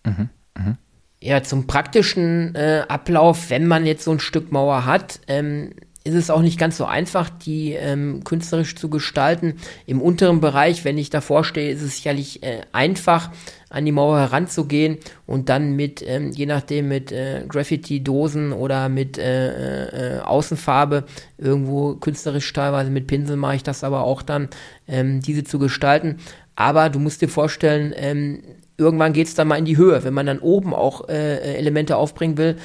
Mhm. 0.05 0.29
Mhm. 0.57 0.77
Ja, 1.19 1.43
zum 1.43 1.65
praktischen 1.65 2.55
äh, 2.55 2.83
Ablauf, 2.87 3.49
wenn 3.49 3.67
man 3.67 3.85
jetzt 3.85 4.03
so 4.03 4.11
ein 4.11 4.19
Stück 4.19 4.51
Mauer 4.51 4.85
hat, 4.85 5.19
ähm, 5.27 5.71
ist 6.07 6.15
es 6.15 6.29
auch 6.29 6.41
nicht 6.41 6.57
ganz 6.57 6.77
so 6.77 6.85
einfach, 6.85 7.29
die 7.29 7.73
ähm, 7.73 8.23
künstlerisch 8.23 8.75
zu 8.75 8.89
gestalten. 8.89 9.55
Im 9.85 10.01
unteren 10.01 10.39
Bereich, 10.39 10.85
wenn 10.85 10.97
ich 10.97 11.09
davor 11.09 11.43
stehe, 11.43 11.71
ist 11.71 11.81
es 11.81 11.97
sicherlich 11.97 12.41
äh, 12.43 12.61
einfach, 12.71 13.29
an 13.69 13.83
die 13.83 13.91
Mauer 13.91 14.17
heranzugehen 14.19 14.97
und 15.25 15.49
dann 15.49 15.75
mit, 15.75 16.01
ähm, 16.05 16.31
je 16.31 16.45
nachdem, 16.45 16.87
mit 16.87 17.11
äh, 17.11 17.43
Graffiti-Dosen 17.47 18.53
oder 18.53 18.87
mit 18.87 19.17
äh, 19.17 20.19
äh, 20.19 20.19
Außenfarbe 20.21 21.03
irgendwo 21.37 21.95
künstlerisch 21.95 22.51
teilweise 22.53 22.89
mit 22.89 23.07
Pinsel 23.07 23.35
mache 23.35 23.57
ich 23.57 23.63
das 23.63 23.83
aber 23.83 24.03
auch 24.03 24.21
dann, 24.21 24.47
ähm, 24.87 25.19
diese 25.19 25.43
zu 25.43 25.59
gestalten. 25.59 26.17
Aber 26.55 26.89
du 26.89 26.99
musst 26.99 27.21
dir 27.21 27.27
vorstellen, 27.27 27.93
ähm, 27.97 28.41
irgendwann 28.77 29.13
geht 29.13 29.27
es 29.27 29.35
dann 29.35 29.47
mal 29.47 29.57
in 29.57 29.65
die 29.65 29.77
Höhe. 29.77 30.03
Wenn 30.03 30.13
man 30.13 30.25
dann 30.25 30.39
oben 30.39 30.73
auch 30.73 31.09
äh, 31.09 31.55
Elemente 31.55 31.97
aufbringen 31.97 32.37
will, 32.37 32.55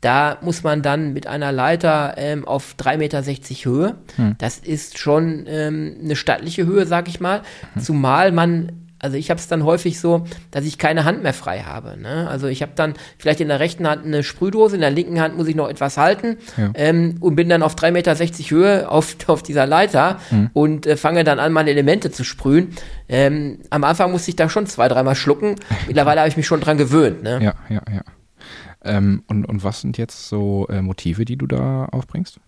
da 0.00 0.38
muss 0.42 0.62
man 0.62 0.82
dann 0.82 1.12
mit 1.12 1.26
einer 1.26 1.52
Leiter 1.52 2.14
ähm, 2.16 2.46
auf 2.46 2.74
3,60 2.78 2.96
Meter 2.98 3.22
Höhe. 3.22 3.94
Hm. 4.16 4.36
Das 4.38 4.58
ist 4.58 4.98
schon 4.98 5.46
ähm, 5.48 5.96
eine 6.02 6.16
stattliche 6.16 6.66
Höhe, 6.66 6.86
sag 6.86 7.08
ich 7.08 7.20
mal. 7.20 7.42
Hm. 7.74 7.82
Zumal 7.82 8.32
man 8.32 8.72
also 8.98 9.16
ich 9.16 9.30
habe 9.30 9.38
es 9.38 9.46
dann 9.46 9.64
häufig 9.64 10.00
so, 10.00 10.24
dass 10.50 10.64
ich 10.64 10.78
keine 10.78 11.04
Hand 11.04 11.22
mehr 11.22 11.34
frei 11.34 11.60
habe. 11.60 11.96
Ne? 12.00 12.28
Also 12.28 12.46
ich 12.46 12.62
habe 12.62 12.72
dann 12.74 12.94
vielleicht 13.18 13.40
in 13.40 13.48
der 13.48 13.60
rechten 13.60 13.86
Hand 13.86 14.04
eine 14.04 14.22
Sprühdose, 14.22 14.74
in 14.74 14.80
der 14.80 14.90
linken 14.90 15.20
Hand 15.20 15.36
muss 15.36 15.46
ich 15.48 15.54
noch 15.54 15.68
etwas 15.68 15.98
halten 15.98 16.38
ja. 16.56 16.70
ähm, 16.74 17.16
und 17.20 17.36
bin 17.36 17.48
dann 17.48 17.62
auf 17.62 17.74
3,60 17.74 17.90
Meter 17.92 18.14
Höhe 18.50 18.90
auf, 18.90 19.16
auf 19.26 19.42
dieser 19.42 19.66
Leiter 19.66 20.18
mhm. 20.30 20.50
und 20.54 20.86
äh, 20.86 20.96
fange 20.96 21.24
dann 21.24 21.38
an, 21.38 21.52
meine 21.52 21.70
Elemente 21.70 22.10
zu 22.10 22.24
sprühen. 22.24 22.74
Ähm, 23.08 23.58
am 23.70 23.84
Anfang 23.84 24.10
musste 24.12 24.30
ich 24.30 24.36
da 24.36 24.48
schon 24.48 24.66
zwei, 24.66 24.88
dreimal 24.88 25.14
schlucken. 25.14 25.56
Mittlerweile 25.86 26.20
habe 26.20 26.28
ich 26.28 26.36
mich 26.36 26.46
schon 26.46 26.60
dran 26.60 26.78
gewöhnt. 26.78 27.22
Ne? 27.22 27.38
Ja, 27.42 27.54
ja, 27.68 27.82
ja. 27.92 28.00
Ähm, 28.86 29.22
und, 29.26 29.44
und 29.44 29.64
was 29.64 29.80
sind 29.80 29.98
jetzt 29.98 30.28
so 30.28 30.66
äh, 30.68 30.82
Motive, 30.82 31.24
die 31.24 31.36
du 31.36 31.46
da 31.46 31.86
aufbringst? 31.86 32.40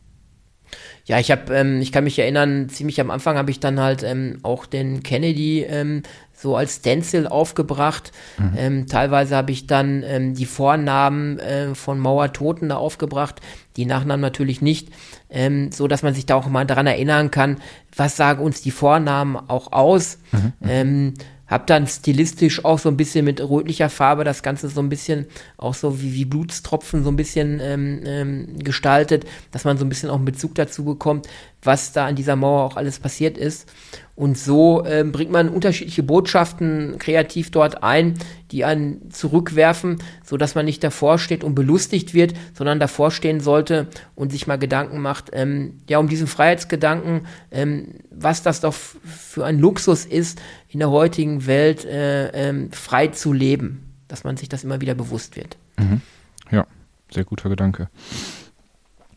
Ja, 1.04 1.18
ich 1.18 1.30
habe, 1.30 1.54
ähm, 1.54 1.80
ich 1.80 1.92
kann 1.92 2.04
mich 2.04 2.18
erinnern, 2.18 2.68
ziemlich 2.68 3.00
am 3.00 3.10
Anfang 3.10 3.36
habe 3.36 3.50
ich 3.50 3.60
dann 3.60 3.80
halt 3.80 4.02
ähm, 4.02 4.38
auch 4.42 4.66
den 4.66 5.02
Kennedy 5.02 5.62
ähm, 5.62 6.02
so 6.34 6.56
als 6.56 6.76
Stencil 6.76 7.26
aufgebracht. 7.26 8.12
Mhm. 8.38 8.52
Ähm, 8.56 8.86
teilweise 8.86 9.36
habe 9.36 9.50
ich 9.50 9.66
dann 9.66 10.02
ähm, 10.04 10.34
die 10.34 10.46
Vornamen 10.46 11.38
äh, 11.38 11.74
von 11.74 11.98
Mauertoten 11.98 12.68
da 12.68 12.76
aufgebracht, 12.76 13.40
die 13.76 13.86
Nachnamen 13.86 14.20
natürlich 14.20 14.60
nicht, 14.60 14.90
ähm, 15.30 15.72
so 15.72 15.88
dass 15.88 16.02
man 16.02 16.14
sich 16.14 16.26
da 16.26 16.36
auch 16.36 16.46
mal 16.46 16.66
daran 16.66 16.86
erinnern 16.86 17.30
kann, 17.30 17.56
was 17.96 18.16
sagen 18.16 18.42
uns 18.42 18.62
die 18.62 18.70
Vornamen 18.70 19.36
auch 19.36 19.72
aus. 19.72 20.18
Mhm. 20.32 21.14
Ähm, 21.48 21.58
hab 21.58 21.66
dann 21.66 21.86
stilistisch 21.86 22.64
auch 22.64 22.78
so 22.78 22.88
ein 22.88 22.96
bisschen 22.96 23.24
mit 23.24 23.40
rötlicher 23.40 23.88
Farbe 23.88 24.24
das 24.24 24.42
Ganze 24.42 24.68
so 24.68 24.80
ein 24.80 24.88
bisschen 24.88 25.26
auch 25.56 25.74
so 25.74 26.00
wie, 26.00 26.14
wie 26.14 26.24
Blutstropfen 26.24 27.02
so 27.02 27.10
ein 27.10 27.16
bisschen 27.16 27.60
ähm, 27.62 28.02
ähm, 28.04 28.58
gestaltet, 28.58 29.24
dass 29.50 29.64
man 29.64 29.78
so 29.78 29.84
ein 29.84 29.88
bisschen 29.88 30.10
auch 30.10 30.16
einen 30.16 30.24
Bezug 30.24 30.54
dazu 30.54 30.84
bekommt, 30.84 31.26
was 31.62 31.92
da 31.92 32.06
an 32.06 32.16
dieser 32.16 32.36
Mauer 32.36 32.64
auch 32.64 32.76
alles 32.76 32.98
passiert 32.98 33.36
ist. 33.36 33.68
Und 34.14 34.36
so 34.36 34.84
äh, 34.84 35.04
bringt 35.04 35.30
man 35.30 35.48
unterschiedliche 35.48 36.02
Botschaften 36.02 36.96
kreativ 36.98 37.52
dort 37.52 37.84
ein, 37.84 38.14
die 38.50 38.64
einen 38.64 39.12
zurückwerfen, 39.12 40.02
so 40.24 40.36
dass 40.36 40.56
man 40.56 40.64
nicht 40.64 40.82
davor 40.82 41.20
steht 41.20 41.44
und 41.44 41.54
belustigt 41.54 42.14
wird, 42.14 42.34
sondern 42.52 42.80
davor 42.80 43.12
stehen 43.12 43.38
sollte 43.38 43.86
und 44.16 44.32
sich 44.32 44.48
mal 44.48 44.58
Gedanken 44.58 44.98
macht, 44.98 45.30
ähm, 45.32 45.74
ja, 45.88 45.98
um 45.98 46.08
diesen 46.08 46.26
Freiheitsgedanken, 46.26 47.26
ähm, 47.52 47.94
was 48.10 48.42
das 48.42 48.60
doch 48.60 48.74
für 48.74 49.44
ein 49.44 49.60
Luxus 49.60 50.04
ist, 50.04 50.40
in 50.68 50.80
der 50.80 50.90
heutigen 50.90 51.46
Welt 51.46 51.84
äh, 51.84 52.28
ähm, 52.28 52.70
frei 52.72 53.08
zu 53.08 53.32
leben, 53.32 53.94
dass 54.06 54.24
man 54.24 54.36
sich 54.36 54.48
das 54.48 54.64
immer 54.64 54.80
wieder 54.80 54.94
bewusst 54.94 55.36
wird. 55.36 55.56
Mhm. 55.78 56.02
Ja, 56.50 56.66
sehr 57.10 57.24
guter 57.24 57.48
Gedanke. 57.48 57.88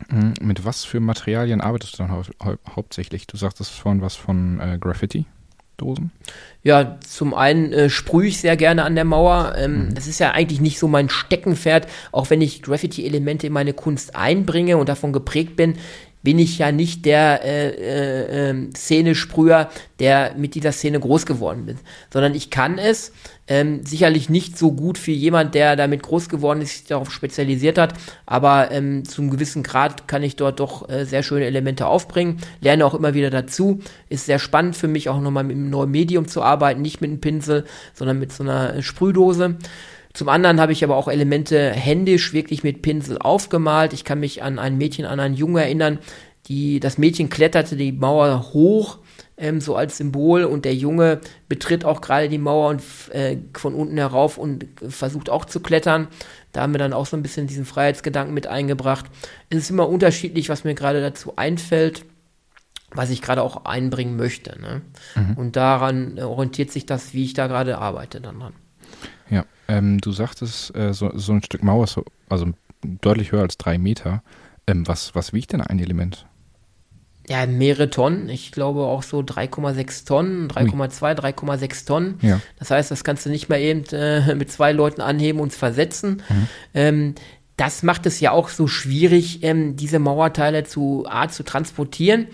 Mhm. 0.10 0.34
Mit 0.42 0.66
was 0.66 0.86
für 0.86 1.00
Materialien 1.00 1.62
arbeitest 1.62 1.94
du 1.94 1.98
dann 2.00 2.12
hau 2.12 2.24
hau 2.44 2.56
hauptsächlich? 2.76 3.28
Du 3.28 3.38
sagtest 3.38 3.72
vorhin 3.72 4.02
was 4.02 4.16
von 4.16 4.60
äh, 4.60 4.78
Graffiti. 4.80 5.26
Dosen? 5.78 6.12
Ja, 6.64 7.00
zum 7.00 7.34
einen 7.34 7.74
äh, 7.74 7.90
sprühe 7.90 8.28
ich 8.28 8.40
sehr 8.40 8.56
gerne 8.56 8.84
an 8.84 8.96
der 8.96 9.04
Mauer. 9.04 9.56
Ähm, 9.58 9.88
mhm. 9.88 9.96
Das 9.96 10.08
ist 10.08 10.20
ja 10.20 10.32
eigentlich 10.32 10.62
nicht 10.62 10.78
so 10.80 10.88
mein 10.88 11.10
Steckenpferd, 11.10 11.88
auch 12.12 12.30
wenn 12.30 12.42
ich 12.42 12.62
Graffiti-Elemente 12.62 13.48
in 13.48 13.54
meine 13.54 13.74
Kunst 13.74 14.16
einbringe 14.16 14.78
und 14.78 14.88
davon 14.90 15.12
geprägt 15.12 15.56
bin 15.56 15.76
bin 16.24 16.40
ich 16.40 16.58
ja 16.58 16.72
nicht 16.72 17.06
der 17.06 17.44
äh, 17.44 17.70
äh, 17.70 18.50
äh, 18.50 18.70
Szene-Sprüher, 18.76 19.70
der 20.00 20.36
mit 20.38 20.56
dieser 20.56 20.72
Szene 20.72 21.00
groß 21.00 21.26
geworden 21.26 21.68
ist, 21.68 21.84
sondern 22.12 22.36
ich 22.36 22.50
kann 22.50 22.78
es, 22.78 23.12
ähm, 23.48 23.82
sicherlich 23.86 24.30
nicht 24.30 24.58
so 24.58 24.72
gut 24.72 25.06
wie 25.08 25.14
jemand, 25.14 25.56
der 25.56 25.76
damit 25.76 26.04
groß 26.04 26.30
geworden 26.30 26.62
ist, 26.62 26.72
sich 26.72 26.86
darauf 26.86 27.12
spezialisiert 27.12 27.78
hat, 27.78 27.96
aber 28.26 28.72
ähm, 28.72 29.04
zum 29.04 29.30
gewissen 29.30 29.64
Grad 29.64 30.08
kann 30.08 30.24
ich 30.24 30.36
dort 30.36 30.60
doch 30.60 30.88
äh, 30.90 31.06
sehr 31.06 31.24
schöne 31.24 31.46
Elemente 31.46 31.88
aufbringen, 31.88 32.40
lerne 32.62 32.86
auch 32.86 32.94
immer 32.94 33.14
wieder 33.14 33.30
dazu, 33.30 33.80
ist 34.10 34.26
sehr 34.26 34.40
spannend 34.40 34.76
für 34.78 34.88
mich 34.88 35.10
auch 35.10 35.20
nochmal 35.20 35.44
mit 35.44 35.58
einem 35.58 35.70
neuen 35.70 35.92
Medium 35.92 36.28
zu 36.28 36.42
arbeiten, 36.42 36.82
nicht 36.82 37.02
mit 37.02 37.10
einem 37.10 37.22
Pinsel, 37.22 37.66
sondern 37.94 38.20
mit 38.20 38.32
so 38.32 38.44
einer 38.44 38.82
Sprühdose. 38.82 39.58
Zum 40.14 40.30
anderen 40.30 40.60
habe 40.60 40.72
ich 40.72 40.84
aber 40.84 40.98
auch 40.98 41.08
Elemente 41.08 41.72
händisch 41.72 42.34
wirklich 42.34 42.64
mit 42.64 42.82
Pinsel 42.82 43.18
aufgemalt. 43.18 43.94
Ich 43.94 44.04
kann 44.04 44.20
mich 44.20 44.44
an 44.44 44.60
ein 44.60 44.78
Mädchen, 44.78 45.06
an 45.06 45.20
einen 45.20 45.36
Jungen 45.36 45.58
erinnern, 45.58 46.00
die, 46.48 46.80
das 46.80 46.98
Mädchen 46.98 47.30
kletterte 47.30 47.76
die 47.76 47.92
Mauer 47.92 48.52
hoch, 48.54 48.98
ähm, 49.38 49.62
so 49.62 49.76
als 49.76 49.98
Symbol, 49.98 50.44
und 50.44 50.66
der 50.66 50.76
Junge 50.76 51.22
betritt 51.48 51.86
auch 51.86 52.02
gerade 52.02 52.30
die 52.30 52.40
Mauer 52.40 52.70
und 52.70 52.82
äh, 53.12 53.38
von 53.54 53.76
unten 53.76 53.98
herauf 53.98 54.38
und 54.38 54.66
versucht 54.88 55.30
auch 55.30 55.46
zu 55.46 55.60
klettern. 55.60 56.08
Da 56.52 56.62
haben 56.62 56.74
wir 56.74 56.80
dann 56.80 56.94
auch 56.94 57.06
so 57.06 57.16
ein 57.16 57.24
bisschen 57.24 57.48
diesen 57.48 57.66
Freiheitsgedanken 57.66 58.34
mit 58.34 58.48
eingebracht. 58.48 59.06
Es 59.50 59.60
ist 59.60 59.70
immer 59.70 59.88
unterschiedlich, 59.88 60.50
was 60.50 60.64
mir 60.64 60.74
gerade 60.76 61.02
dazu 61.02 61.36
einfällt 61.36 62.06
was 62.94 63.10
ich 63.10 63.22
gerade 63.22 63.42
auch 63.42 63.66
einbringen 63.66 64.18
möchte. 64.18 64.60
Ne? 64.60 64.82
Mhm. 65.16 65.38
Und 65.38 65.56
daran 65.56 66.20
orientiert 66.20 66.72
sich 66.72 66.86
das, 66.86 67.14
wie 67.14 67.24
ich 67.24 67.34
da 67.34 67.48
gerade 67.48 67.78
arbeite 67.78 68.20
dann 68.20 68.40
dran. 68.40 68.54
Ähm, 69.68 70.00
du 70.00 70.12
sagtest, 70.12 70.76
äh, 70.76 70.94
so, 70.94 71.12
so 71.16 71.34
ein 71.34 71.44
Stück 71.44 71.64
Mauer 71.64 71.86
ist 71.86 71.94
so, 71.94 72.04
also 72.30 72.48
deutlich 72.84 73.32
höher 73.32 73.42
als 73.42 73.58
drei 73.58 73.78
Meter. 73.78 74.24
Ähm, 74.68 74.88
was, 74.88 75.16
was 75.16 75.34
wiegt 75.34 75.54
denn 75.54 75.62
ein 75.62 75.80
Element? 75.80 76.26
Ja, 77.28 77.46
mehrere 77.46 77.90
Tonnen. 77.90 78.30
Ich 78.30 78.52
glaube 78.52 78.82
auch 78.82 79.04
so 79.04 79.20
3,6 79.20 80.06
Tonnen, 80.06 80.50
3,2, 80.50 81.16
3,6 81.16 81.86
Tonnen. 81.86 82.20
Ja. 82.22 82.42
Das 82.58 82.72
heißt, 82.72 82.92
das 82.92 83.04
kannst 83.04 83.26
du 83.26 83.30
nicht 83.30 83.48
mal 83.48 83.60
eben 83.60 83.86
äh, 83.92 84.36
mit 84.36 84.52
zwei 84.52 84.72
Leuten 84.72 85.02
anheben 85.02 85.40
und 85.40 85.54
versetzen. 85.54 86.24
Mhm. 86.28 86.48
Ähm, 86.74 87.16
das 87.58 87.84
macht 87.84 88.08
es 88.08 88.20
ja 88.20 88.32
auch 88.32 88.50
so 88.50 88.66
schwierig, 88.66 89.44
ähm, 89.44 89.76
diese 89.76 90.00
Mauerteile 90.00 90.64
zu 90.64 91.06
A 91.08 91.30
zu 91.30 91.44
transportieren 91.44 92.28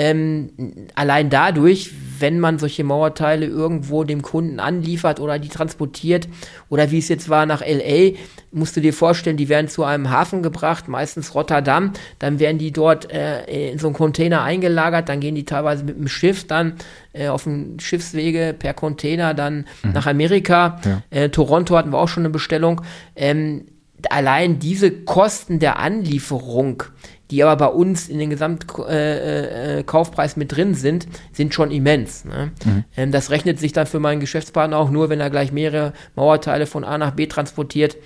ähm, 0.00 0.50
allein 0.94 1.28
dadurch, 1.28 1.90
wenn 2.20 2.38
man 2.38 2.60
solche 2.60 2.84
Mauerteile 2.84 3.46
irgendwo 3.46 4.04
dem 4.04 4.22
Kunden 4.22 4.60
anliefert 4.60 5.18
oder 5.18 5.40
die 5.40 5.48
transportiert 5.48 6.28
oder 6.68 6.92
wie 6.92 6.98
es 6.98 7.08
jetzt 7.08 7.28
war 7.28 7.46
nach 7.46 7.62
LA, 7.62 8.12
musst 8.52 8.76
du 8.76 8.80
dir 8.80 8.92
vorstellen, 8.92 9.36
die 9.36 9.48
werden 9.48 9.66
zu 9.66 9.82
einem 9.82 10.08
Hafen 10.08 10.44
gebracht, 10.44 10.86
meistens 10.86 11.34
Rotterdam, 11.34 11.94
dann 12.20 12.38
werden 12.38 12.58
die 12.58 12.70
dort 12.70 13.10
äh, 13.10 13.72
in 13.72 13.80
so 13.80 13.88
einen 13.88 13.96
Container 13.96 14.44
eingelagert, 14.44 15.08
dann 15.08 15.18
gehen 15.18 15.34
die 15.34 15.44
teilweise 15.44 15.82
mit 15.82 15.98
dem 15.98 16.06
Schiff 16.06 16.46
dann 16.46 16.74
äh, 17.12 17.26
auf 17.26 17.42
dem 17.42 17.80
Schiffswege 17.80 18.54
per 18.56 18.74
Container 18.74 19.34
dann 19.34 19.66
mhm. 19.82 19.94
nach 19.94 20.06
Amerika. 20.06 20.80
Ja. 20.84 21.02
Äh, 21.10 21.30
Toronto 21.30 21.76
hatten 21.76 21.90
wir 21.90 21.98
auch 21.98 22.06
schon 22.06 22.22
eine 22.22 22.30
Bestellung. 22.30 22.82
Ähm, 23.16 23.64
allein 24.10 24.60
diese 24.60 24.92
Kosten 24.92 25.58
der 25.58 25.80
Anlieferung, 25.80 26.84
die 27.30 27.42
aber 27.42 27.56
bei 27.56 27.72
uns 27.72 28.08
in 28.08 28.18
den 28.18 28.30
Gesamtkaufpreis 28.30 30.32
äh, 30.32 30.36
äh, 30.36 30.38
mit 30.38 30.56
drin 30.56 30.74
sind, 30.74 31.06
sind 31.32 31.54
schon 31.54 31.70
immens. 31.70 32.24
Ne? 32.24 32.52
Mhm. 32.64 32.84
Ähm, 32.96 33.12
das 33.12 33.30
rechnet 33.30 33.58
sich 33.58 33.72
dann 33.72 33.86
für 33.86 34.00
meinen 34.00 34.20
Geschäftspartner 34.20 34.78
auch 34.78 34.90
nur, 34.90 35.10
wenn 35.10 35.20
er 35.20 35.30
gleich 35.30 35.52
mehrere 35.52 35.92
Mauerteile 36.16 36.66
von 36.66 36.84
A 36.84 36.96
nach 36.96 37.10
B 37.12 37.26
transportiert. 37.26 37.96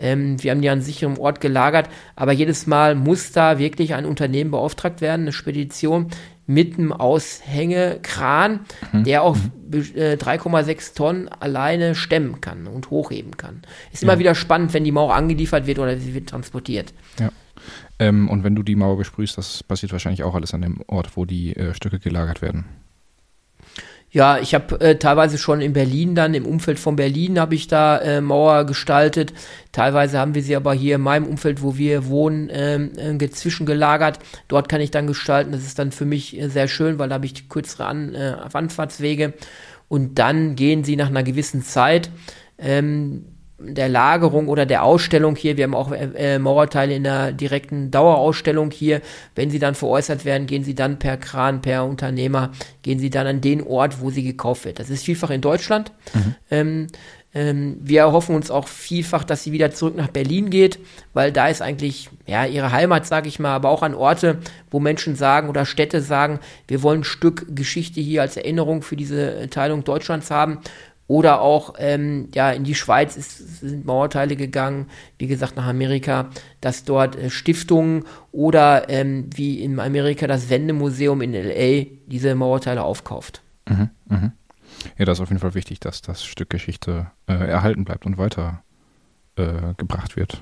Ähm, 0.00 0.42
wir 0.42 0.50
haben 0.50 0.62
die 0.62 0.70
an 0.70 0.80
sicherem 0.80 1.18
Ort 1.18 1.40
gelagert, 1.40 1.88
aber 2.16 2.32
jedes 2.32 2.66
Mal 2.66 2.94
muss 2.94 3.32
da 3.32 3.58
wirklich 3.58 3.94
ein 3.94 4.06
Unternehmen 4.06 4.50
beauftragt 4.50 5.02
werden, 5.02 5.22
eine 5.22 5.32
Spedition 5.32 6.08
mit 6.50 6.78
einem 6.78 6.92
Aushängekran, 6.92 8.60
mhm. 8.92 9.04
der 9.04 9.22
auch 9.22 9.36
mhm. 9.36 9.80
äh, 9.94 10.14
3,6 10.14 10.94
Tonnen 10.94 11.28
alleine 11.28 11.94
stemmen 11.94 12.40
kann 12.40 12.66
und 12.66 12.90
hochheben 12.90 13.36
kann. 13.36 13.62
Ist 13.92 14.02
ja. 14.02 14.08
immer 14.08 14.18
wieder 14.18 14.34
spannend, 14.34 14.74
wenn 14.74 14.82
die 14.82 14.90
Mauer 14.90 15.14
angeliefert 15.14 15.66
wird 15.66 15.78
oder 15.78 15.96
sie 15.96 16.12
wird 16.12 16.28
transportiert. 16.28 16.92
Ja. 17.20 17.30
Ähm, 18.00 18.28
und 18.28 18.42
wenn 18.42 18.56
du 18.56 18.64
die 18.64 18.74
Mauer 18.74 18.96
besprühst, 18.96 19.38
das 19.38 19.62
passiert 19.62 19.92
wahrscheinlich 19.92 20.24
auch 20.24 20.34
alles 20.34 20.52
an 20.52 20.62
dem 20.62 20.80
Ort, 20.88 21.16
wo 21.16 21.24
die 21.24 21.54
äh, 21.54 21.72
Stücke 21.72 22.00
gelagert 22.00 22.42
werden. 22.42 22.64
Ja, 24.12 24.38
ich 24.38 24.54
habe 24.54 24.80
äh, 24.80 24.96
teilweise 24.96 25.38
schon 25.38 25.60
in 25.60 25.72
Berlin 25.72 26.16
dann, 26.16 26.34
im 26.34 26.44
Umfeld 26.44 26.80
von 26.80 26.96
Berlin 26.96 27.38
habe 27.38 27.54
ich 27.54 27.68
da 27.68 27.98
äh, 27.98 28.20
Mauer 28.20 28.64
gestaltet. 28.64 29.32
Teilweise 29.70 30.18
haben 30.18 30.34
wir 30.34 30.42
sie 30.42 30.56
aber 30.56 30.74
hier 30.74 30.96
in 30.96 31.00
meinem 31.00 31.26
Umfeld, 31.26 31.62
wo 31.62 31.76
wir 31.76 32.08
wohnen, 32.08 32.48
ähm, 32.52 32.90
äh, 32.96 33.30
zwischengelagert. 33.30 34.18
Dort 34.48 34.68
kann 34.68 34.80
ich 34.80 34.90
dann 34.90 35.06
gestalten. 35.06 35.52
Das 35.52 35.62
ist 35.62 35.78
dann 35.78 35.92
für 35.92 36.06
mich 36.06 36.36
äh, 36.36 36.48
sehr 36.48 36.66
schön, 36.66 36.98
weil 36.98 37.08
da 37.08 37.14
habe 37.16 37.26
ich 37.26 37.48
kürzere 37.48 37.86
An 37.86 38.16
äh, 38.16 38.34
Anfahrtswege. 38.52 39.32
Und 39.88 40.18
dann 40.18 40.56
gehen 40.56 40.82
sie 40.82 40.96
nach 40.96 41.08
einer 41.08 41.22
gewissen 41.22 41.62
Zeit 41.62 42.10
ähm, 42.58 43.24
der 43.62 43.88
Lagerung 43.88 44.48
oder 44.48 44.66
der 44.66 44.82
Ausstellung 44.82 45.36
hier, 45.36 45.56
wir 45.56 45.64
haben 45.64 45.74
auch 45.74 45.92
äh, 45.92 46.38
Mauerteile 46.38 46.94
in 46.94 47.04
der 47.04 47.32
direkten 47.32 47.90
Dauerausstellung 47.90 48.70
hier, 48.70 49.02
wenn 49.34 49.50
sie 49.50 49.58
dann 49.58 49.74
veräußert 49.74 50.24
werden, 50.24 50.46
gehen 50.46 50.64
sie 50.64 50.74
dann 50.74 50.98
per 50.98 51.16
Kran, 51.16 51.60
per 51.60 51.84
Unternehmer, 51.84 52.52
gehen 52.82 52.98
sie 52.98 53.10
dann 53.10 53.26
an 53.26 53.40
den 53.40 53.62
Ort, 53.62 54.00
wo 54.00 54.10
sie 54.10 54.22
gekauft 54.22 54.64
wird. 54.64 54.78
Das 54.78 54.90
ist 54.90 55.04
vielfach 55.04 55.30
in 55.30 55.42
Deutschland. 55.42 55.92
Mhm. 56.14 56.34
Ähm, 56.50 56.86
ähm, 57.32 57.76
wir 57.80 58.00
erhoffen 58.00 58.34
uns 58.34 58.50
auch 58.50 58.66
vielfach, 58.66 59.22
dass 59.22 59.44
sie 59.44 59.52
wieder 59.52 59.70
zurück 59.70 59.94
nach 59.94 60.08
Berlin 60.08 60.50
geht, 60.50 60.80
weil 61.12 61.30
da 61.30 61.46
ist 61.46 61.62
eigentlich 61.62 62.10
ja 62.26 62.44
ihre 62.44 62.72
Heimat, 62.72 63.06
sage 63.06 63.28
ich 63.28 63.38
mal, 63.38 63.54
aber 63.54 63.68
auch 63.68 63.84
an 63.84 63.94
Orte, 63.94 64.38
wo 64.70 64.80
Menschen 64.80 65.14
sagen 65.14 65.48
oder 65.48 65.64
Städte 65.64 66.00
sagen, 66.00 66.40
wir 66.66 66.82
wollen 66.82 67.00
ein 67.00 67.04
Stück 67.04 67.46
Geschichte 67.54 68.00
hier 68.00 68.22
als 68.22 68.36
Erinnerung 68.36 68.82
für 68.82 68.96
diese 68.96 69.48
Teilung 69.48 69.84
Deutschlands 69.84 70.30
haben 70.32 70.58
oder 71.10 71.40
auch 71.40 71.74
ähm, 71.78 72.28
ja, 72.36 72.52
in 72.52 72.62
die 72.62 72.76
Schweiz 72.76 73.16
ist, 73.16 73.58
sind 73.58 73.84
Mauerteile 73.84 74.36
gegangen, 74.36 74.86
wie 75.18 75.26
gesagt 75.26 75.56
nach 75.56 75.66
Amerika, 75.66 76.30
dass 76.60 76.84
dort 76.84 77.16
äh, 77.16 77.30
Stiftungen 77.30 78.04
oder 78.30 78.88
ähm, 78.88 79.28
wie 79.34 79.60
in 79.60 79.80
Amerika 79.80 80.28
das 80.28 80.50
Wendemuseum 80.50 81.20
in 81.20 81.32
LA 81.32 81.86
diese 82.06 82.36
Mauerteile 82.36 82.84
aufkauft. 82.84 83.42
Mhm, 83.68 83.90
mh. 84.08 84.32
Ja, 84.98 85.04
das 85.04 85.18
ist 85.18 85.22
auf 85.22 85.30
jeden 85.30 85.40
Fall 85.40 85.54
wichtig, 85.54 85.80
dass 85.80 86.00
das 86.00 86.24
Stück 86.24 86.48
Geschichte 86.48 87.10
äh, 87.26 87.32
erhalten 87.32 87.84
bleibt 87.84 88.06
und 88.06 88.16
weiter 88.16 88.62
äh, 89.34 89.74
gebracht 89.78 90.14
wird. 90.16 90.40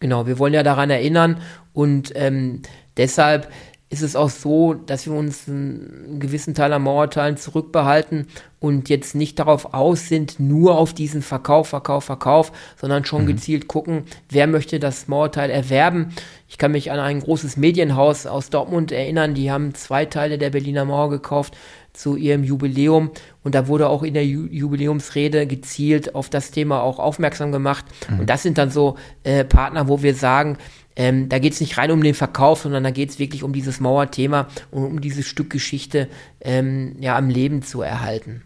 Genau, 0.00 0.26
wir 0.26 0.38
wollen 0.38 0.54
ja 0.54 0.62
daran 0.62 0.88
erinnern 0.88 1.42
und 1.74 2.12
ähm, 2.14 2.62
deshalb 2.96 3.52
ist 3.90 4.02
es 4.02 4.16
auch 4.16 4.30
so, 4.30 4.74
dass 4.74 5.06
wir 5.06 5.12
uns 5.12 5.46
einen 5.48 6.18
gewissen 6.18 6.54
Teil 6.54 6.72
an 6.72 6.82
Mauerteilen 6.82 7.36
zurückbehalten 7.36 8.26
und 8.58 8.88
jetzt 8.88 9.14
nicht 9.14 9.38
darauf 9.38 9.72
aus 9.72 10.08
sind, 10.08 10.40
nur 10.40 10.78
auf 10.78 10.94
diesen 10.94 11.22
Verkauf, 11.22 11.68
Verkauf, 11.68 12.04
Verkauf, 12.04 12.50
sondern 12.80 13.04
schon 13.04 13.22
mhm. 13.22 13.28
gezielt 13.28 13.68
gucken, 13.68 14.04
wer 14.30 14.46
möchte 14.46 14.80
das 14.80 15.06
Mauerteil 15.06 15.50
erwerben. 15.50 16.14
Ich 16.48 16.58
kann 16.58 16.72
mich 16.72 16.90
an 16.90 16.98
ein 16.98 17.20
großes 17.20 17.56
Medienhaus 17.56 18.26
aus 18.26 18.50
Dortmund 18.50 18.90
erinnern, 18.90 19.34
die 19.34 19.52
haben 19.52 19.74
zwei 19.74 20.06
Teile 20.06 20.38
der 20.38 20.50
Berliner 20.50 20.84
Mauer 20.84 21.10
gekauft 21.10 21.56
zu 21.92 22.16
ihrem 22.16 22.42
Jubiläum 22.42 23.10
und 23.44 23.54
da 23.54 23.68
wurde 23.68 23.88
auch 23.88 24.02
in 24.02 24.14
der 24.14 24.26
Ju 24.26 24.46
Jubiläumsrede 24.50 25.46
gezielt 25.46 26.14
auf 26.14 26.28
das 26.28 26.50
Thema 26.50 26.82
auch 26.82 26.98
aufmerksam 26.98 27.52
gemacht. 27.52 27.84
Mhm. 28.10 28.20
Und 28.20 28.30
das 28.30 28.42
sind 28.42 28.58
dann 28.58 28.70
so 28.70 28.96
äh, 29.22 29.44
Partner, 29.44 29.86
wo 29.86 30.02
wir 30.02 30.14
sagen, 30.14 30.56
ähm, 30.96 31.28
da 31.28 31.38
geht 31.38 31.52
es 31.52 31.60
nicht 31.60 31.76
rein 31.76 31.90
um 31.90 32.02
den 32.02 32.14
Verkauf, 32.14 32.62
sondern 32.62 32.82
da 32.82 32.90
geht 32.90 33.10
es 33.10 33.18
wirklich 33.18 33.42
um 33.42 33.52
dieses 33.52 33.80
Mauerthema 33.80 34.48
und 34.70 34.84
um 34.84 35.00
dieses 35.00 35.26
Stück 35.26 35.50
Geschichte 35.50 36.08
ähm, 36.40 36.96
ja, 37.00 37.16
am 37.16 37.28
Leben 37.28 37.62
zu 37.62 37.82
erhalten. 37.82 38.42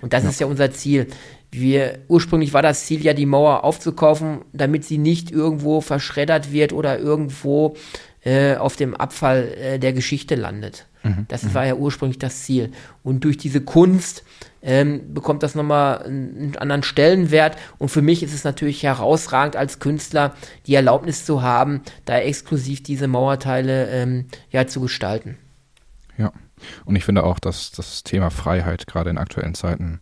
Und 0.00 0.12
das 0.12 0.24
ja. 0.24 0.30
ist 0.30 0.40
ja 0.40 0.46
unser 0.46 0.70
Ziel. 0.72 1.08
Wir, 1.50 2.00
ursprünglich 2.08 2.52
war 2.52 2.62
das 2.62 2.84
Ziel 2.84 3.02
ja, 3.02 3.14
die 3.14 3.26
Mauer 3.26 3.64
aufzukaufen, 3.64 4.42
damit 4.52 4.84
sie 4.84 4.98
nicht 4.98 5.30
irgendwo 5.30 5.80
verschreddert 5.80 6.52
wird 6.52 6.72
oder 6.72 6.98
irgendwo 6.98 7.74
äh, 8.24 8.56
auf 8.56 8.76
dem 8.76 8.94
Abfall 8.94 9.48
äh, 9.54 9.78
der 9.78 9.92
Geschichte 9.92 10.34
landet. 10.34 10.86
Mhm. 11.02 11.26
Das 11.28 11.42
mhm. 11.44 11.54
war 11.54 11.66
ja 11.66 11.74
ursprünglich 11.74 12.18
das 12.18 12.42
Ziel. 12.42 12.72
Und 13.02 13.24
durch 13.24 13.36
diese 13.36 13.60
Kunst 13.60 14.24
ähm, 14.62 15.14
bekommt 15.14 15.42
das 15.42 15.54
nochmal 15.54 16.02
einen 16.02 16.56
anderen 16.56 16.82
Stellenwert. 16.82 17.56
Und 17.78 17.90
für 17.90 18.02
mich 18.02 18.22
ist 18.22 18.34
es 18.34 18.44
natürlich 18.44 18.82
herausragend 18.82 19.56
als 19.56 19.78
Künstler, 19.78 20.34
die 20.66 20.74
Erlaubnis 20.74 21.24
zu 21.24 21.42
haben, 21.42 21.82
da 22.04 22.18
exklusiv 22.18 22.82
diese 22.82 23.08
Mauerteile 23.08 23.88
ähm, 23.90 24.26
ja 24.50 24.66
zu 24.66 24.80
gestalten. 24.80 25.38
Ja, 26.16 26.32
und 26.84 26.96
ich 26.96 27.04
finde 27.04 27.24
auch, 27.24 27.38
dass 27.38 27.70
das 27.70 28.02
Thema 28.02 28.30
Freiheit 28.30 28.86
gerade 28.86 29.10
in 29.10 29.18
aktuellen 29.18 29.54
Zeiten 29.54 30.00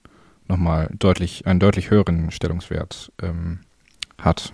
nochmal 0.49 0.91
deutlich, 0.99 1.47
einen 1.47 1.61
deutlich 1.61 1.91
höheren 1.91 2.31
Stellungswert 2.31 3.13
ähm, 3.23 3.61
hat. 4.19 4.53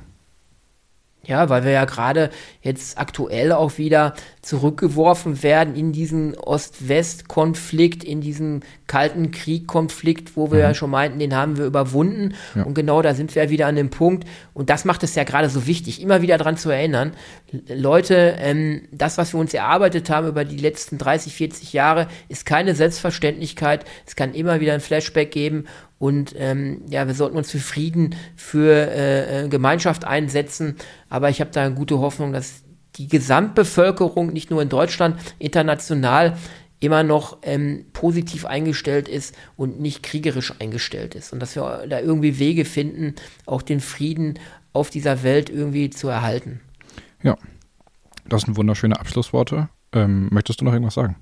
Ja, 1.24 1.48
weil 1.48 1.62
wir 1.62 1.70
ja 1.70 1.85
gerade 1.85 2.30
jetzt 2.62 2.98
aktuell 2.98 3.52
auch 3.52 3.78
wieder 3.78 4.14
zurückgeworfen 4.42 5.44
werden 5.44 5.76
in 5.76 5.92
diesen 5.92 6.37
Ost-West-Konflikt, 6.37 8.02
in 8.02 8.20
diesen 8.20 8.64
kalten 8.88 9.30
Krieg-Konflikt, 9.30 10.37
wo 10.37 10.50
wir 10.50 10.58
mhm. 10.58 10.64
ja 10.64 10.74
schon 10.74 10.90
meinten, 10.90 11.20
den 11.20 11.37
haben 11.37 11.58
wir 11.58 11.64
überwunden. 11.64 12.35
Ja. 12.56 12.64
Und 12.64 12.74
genau 12.74 13.02
da 13.02 13.14
sind 13.14 13.35
wir 13.37 13.44
ja 13.44 13.50
wieder 13.50 13.68
an 13.68 13.76
dem 13.76 13.90
Punkt. 13.90 14.28
Und 14.52 14.68
das 14.68 14.85
macht 14.85 15.04
es 15.04 15.14
ja 15.14 15.22
gerade 15.22 15.48
so 15.48 15.68
wichtig, 15.68 16.02
immer 16.02 16.22
wieder 16.22 16.38
daran 16.38 16.56
zu 16.56 16.70
erinnern. 16.70 17.12
Leute, 17.68 18.37
ähm, 18.40 18.82
das, 18.90 19.16
was 19.16 19.32
wir 19.32 19.38
uns 19.38 19.54
erarbeitet 19.54 20.11
haben 20.11 20.26
über 20.26 20.44
die 20.44 20.58
letzten 20.58 20.98
30, 20.98 21.35
40 21.35 21.72
Jahre, 21.72 22.08
ist 22.28 22.46
keine 22.46 22.74
Selbstverständlichkeit. 22.74 23.85
Es 24.06 24.16
kann 24.16 24.35
immer 24.35 24.61
wieder 24.61 24.74
ein 24.74 24.80
Flashback 24.80 25.30
geben. 25.30 25.66
Und 26.03 26.35
ähm, 26.37 26.83
ja, 26.88 27.07
wir 27.07 27.15
sollten 27.15 27.37
uns 27.37 27.53
für 27.53 27.61
Frieden, 27.61 28.17
für 28.35 28.73
äh, 28.73 29.45
äh 29.45 29.49
Gemeinschaft 29.49 30.05
einsetzen. 30.05 30.75
Aber 31.09 31.31
ich 31.31 31.41
habe 31.41 31.53
da 31.53 31.65
eine 31.65 31.77
gute 31.77 32.01
Hoffnung, 32.01 32.33
dass 32.33 32.65
die 32.97 33.07
Gesamtbevölkerung, 33.07 34.33
nicht 34.33 34.51
nur 34.51 34.61
in 34.62 34.69
Deutschland, 34.69 35.17
international 35.38 36.37
immer 36.81 37.05
noch 37.05 37.38
ähm, 37.43 37.85
positiv 37.93 38.47
eingestellt 38.47 39.09
ist 39.09 39.37
und 39.57 39.81
nicht 39.81 40.03
kriegerisch 40.03 40.53
eingestellt 40.59 41.15
ist. 41.15 41.33
Und 41.33 41.38
dass 41.38 41.55
wir 41.55 41.87
da 41.88 42.01
irgendwie 42.01 42.41
Wege 42.41 42.65
finden, 42.65 43.15
auch 43.47 43.62
den 43.62 43.79
Frieden 43.79 44.41
auf 44.73 44.91
dieser 44.91 45.23
Welt 45.23 45.51
irgendwie 45.51 45.91
zu 45.91 46.09
erhalten. 46.09 46.61
Ja, 47.23 47.38
das 48.27 48.43
sind 48.43 48.57
wunderschöne 48.57 48.99
Abschlussworte. 48.99 49.69
Ähm, 49.93 50.31
möchtest 50.33 50.62
du 50.62 50.65
noch 50.65 50.73
irgendwas 50.73 50.95
sagen? 50.95 51.15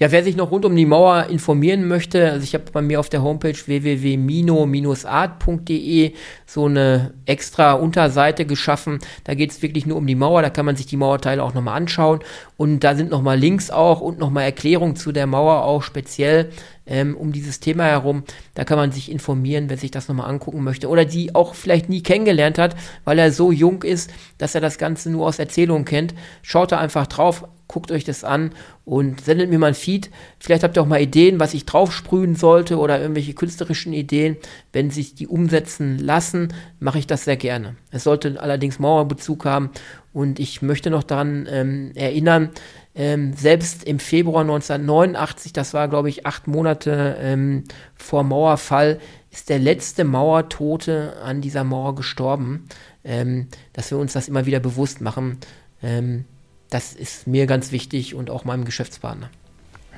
Ja, 0.00 0.10
wer 0.12 0.22
sich 0.24 0.34
noch 0.34 0.50
rund 0.50 0.64
um 0.64 0.74
die 0.74 0.86
Mauer 0.86 1.26
informieren 1.26 1.86
möchte, 1.86 2.30
also 2.30 2.42
ich 2.42 2.54
habe 2.54 2.64
bei 2.72 2.80
mir 2.80 3.00
auf 3.00 3.10
der 3.10 3.22
Homepage 3.22 3.52
www.mino-art.de 3.52 6.14
so 6.46 6.64
eine 6.64 7.12
extra 7.26 7.74
Unterseite 7.74 8.46
geschaffen. 8.46 9.00
Da 9.24 9.34
geht 9.34 9.50
es 9.50 9.60
wirklich 9.60 9.84
nur 9.84 9.98
um 9.98 10.06
die 10.06 10.14
Mauer, 10.14 10.40
da 10.40 10.48
kann 10.48 10.64
man 10.64 10.76
sich 10.76 10.86
die 10.86 10.96
Mauerteile 10.96 11.42
auch 11.42 11.52
nochmal 11.52 11.76
anschauen. 11.76 12.20
Und 12.56 12.80
da 12.80 12.94
sind 12.94 13.10
nochmal 13.10 13.38
Links 13.38 13.70
auch 13.70 14.00
und 14.00 14.18
nochmal 14.18 14.44
Erklärungen 14.44 14.96
zu 14.96 15.12
der 15.12 15.26
Mauer 15.26 15.64
auch 15.64 15.82
speziell 15.82 16.48
ähm, 16.86 17.14
um 17.14 17.32
dieses 17.32 17.60
Thema 17.60 17.84
herum. 17.84 18.24
Da 18.54 18.64
kann 18.64 18.78
man 18.78 18.92
sich 18.92 19.12
informieren, 19.12 19.68
wer 19.68 19.76
sich 19.76 19.90
das 19.90 20.08
nochmal 20.08 20.30
angucken 20.30 20.64
möchte. 20.64 20.88
Oder 20.88 21.04
die 21.04 21.34
auch 21.34 21.54
vielleicht 21.54 21.90
nie 21.90 22.02
kennengelernt 22.02 22.56
hat, 22.56 22.74
weil 23.04 23.18
er 23.18 23.32
so 23.32 23.52
jung 23.52 23.82
ist, 23.82 24.10
dass 24.38 24.54
er 24.54 24.62
das 24.62 24.78
Ganze 24.78 25.10
nur 25.10 25.26
aus 25.26 25.38
Erzählungen 25.38 25.84
kennt. 25.84 26.14
Schaut 26.40 26.72
da 26.72 26.78
einfach 26.78 27.06
drauf, 27.06 27.44
guckt 27.70 27.92
euch 27.92 28.02
das 28.02 28.24
an 28.24 28.50
und 28.84 29.20
sendet 29.20 29.48
mir 29.48 29.60
mal 29.60 29.68
ein 29.68 29.74
Feed. 29.74 30.10
Vielleicht 30.40 30.64
habt 30.64 30.76
ihr 30.76 30.82
auch 30.82 30.86
mal 30.86 31.00
Ideen, 31.00 31.38
was 31.38 31.54
ich 31.54 31.66
draufsprühen 31.66 32.34
sollte 32.34 32.78
oder 32.78 33.00
irgendwelche 33.00 33.32
künstlerischen 33.32 33.92
Ideen. 33.92 34.36
Wenn 34.72 34.90
sich 34.90 35.14
die 35.14 35.28
umsetzen 35.28 35.96
lassen, 35.96 36.52
mache 36.80 36.98
ich 36.98 37.06
das 37.06 37.24
sehr 37.24 37.36
gerne. 37.36 37.76
Es 37.92 38.02
sollte 38.02 38.40
allerdings 38.40 38.80
Mauerbezug 38.80 39.44
haben 39.44 39.70
und 40.12 40.40
ich 40.40 40.62
möchte 40.62 40.90
noch 40.90 41.04
daran 41.04 41.46
ähm, 41.48 41.92
erinnern, 41.94 42.50
ähm, 42.96 43.34
selbst 43.34 43.84
im 43.84 44.00
Februar 44.00 44.40
1989, 44.40 45.52
das 45.52 45.72
war 45.72 45.86
glaube 45.86 46.08
ich 46.08 46.26
acht 46.26 46.48
Monate 46.48 47.16
ähm, 47.20 47.62
vor 47.94 48.24
Mauerfall, 48.24 48.98
ist 49.30 49.48
der 49.48 49.60
letzte 49.60 50.02
Mauertote 50.02 51.14
an 51.22 51.40
dieser 51.40 51.62
Mauer 51.62 51.94
gestorben. 51.94 52.66
Ähm, 53.04 53.46
dass 53.72 53.90
wir 53.92 53.98
uns 53.98 54.12
das 54.12 54.28
immer 54.28 54.44
wieder 54.44 54.60
bewusst 54.60 55.00
machen. 55.00 55.38
Ähm, 55.82 56.26
das 56.70 56.92
ist 56.92 57.26
mir 57.26 57.46
ganz 57.46 57.72
wichtig 57.72 58.14
und 58.14 58.30
auch 58.30 58.44
meinem 58.44 58.64
Geschäftspartner. 58.64 59.28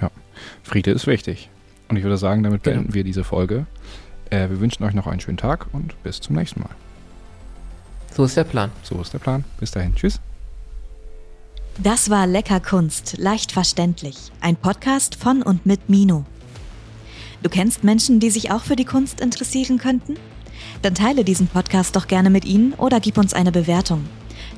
Ja, 0.01 0.11
Friede 0.63 0.91
ist 0.91 1.07
wichtig. 1.07 1.49
Und 1.89 1.97
ich 1.97 2.03
würde 2.03 2.17
sagen, 2.17 2.43
damit 2.43 2.63
genau. 2.63 2.77
beenden 2.77 2.95
wir 2.95 3.05
diese 3.05 3.23
Folge. 3.23 3.67
Äh, 4.31 4.49
wir 4.49 4.61
wünschen 4.61 4.83
euch 4.85 4.95
noch 4.95 5.07
einen 5.07 5.21
schönen 5.21 5.37
Tag 5.37 5.67
und 5.73 6.03
bis 6.03 6.21
zum 6.21 6.37
nächsten 6.37 6.61
Mal. 6.61 6.71
So 8.15 8.25
ist 8.25 8.37
der 8.37 8.45
Plan. 8.45 8.71
So 8.83 9.01
ist 9.01 9.13
der 9.13 9.19
Plan. 9.19 9.45
Bis 9.61 9.71
dahin. 9.71 9.95
Tschüss. 9.95 10.21
Das 11.83 12.11
war 12.11 12.27
Lecker 12.27 12.61
Kunst, 12.61 13.17
leicht 13.19 13.53
verständlich. 13.53 14.31
Ein 14.41 14.57
Podcast 14.57 15.15
von 15.15 15.43
und 15.43 15.65
mit 15.65 15.89
Mino. 15.89 16.25
Du 17.43 17.49
kennst 17.49 17.83
Menschen, 17.83 18.21
die 18.21 18.31
sich 18.31 18.51
auch 18.51 18.63
für 18.63 18.77
die 18.77 18.85
Kunst 18.85 19.21
interessieren 19.21 19.79
könnten? 19.79 20.17
Dann 20.83 20.95
teile 20.95 21.25
diesen 21.25 21.49
Podcast 21.49 21.97
doch 21.97 22.07
gerne 22.07 22.31
mit 22.31 22.45
ihnen 22.45 22.75
oder 22.75 23.01
gib 23.01 23.19
uns 23.19 23.35
eine 23.35 23.53
Bewertung. 23.53 24.05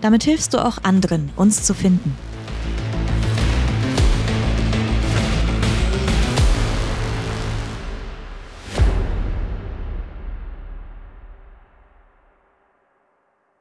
Damit 0.01 0.25
hilfst 0.25 0.55
du 0.55 0.65
auch 0.65 0.79
anderen, 0.83 1.31
uns 1.37 1.63
zu 1.63 1.75
finden. 1.75 2.17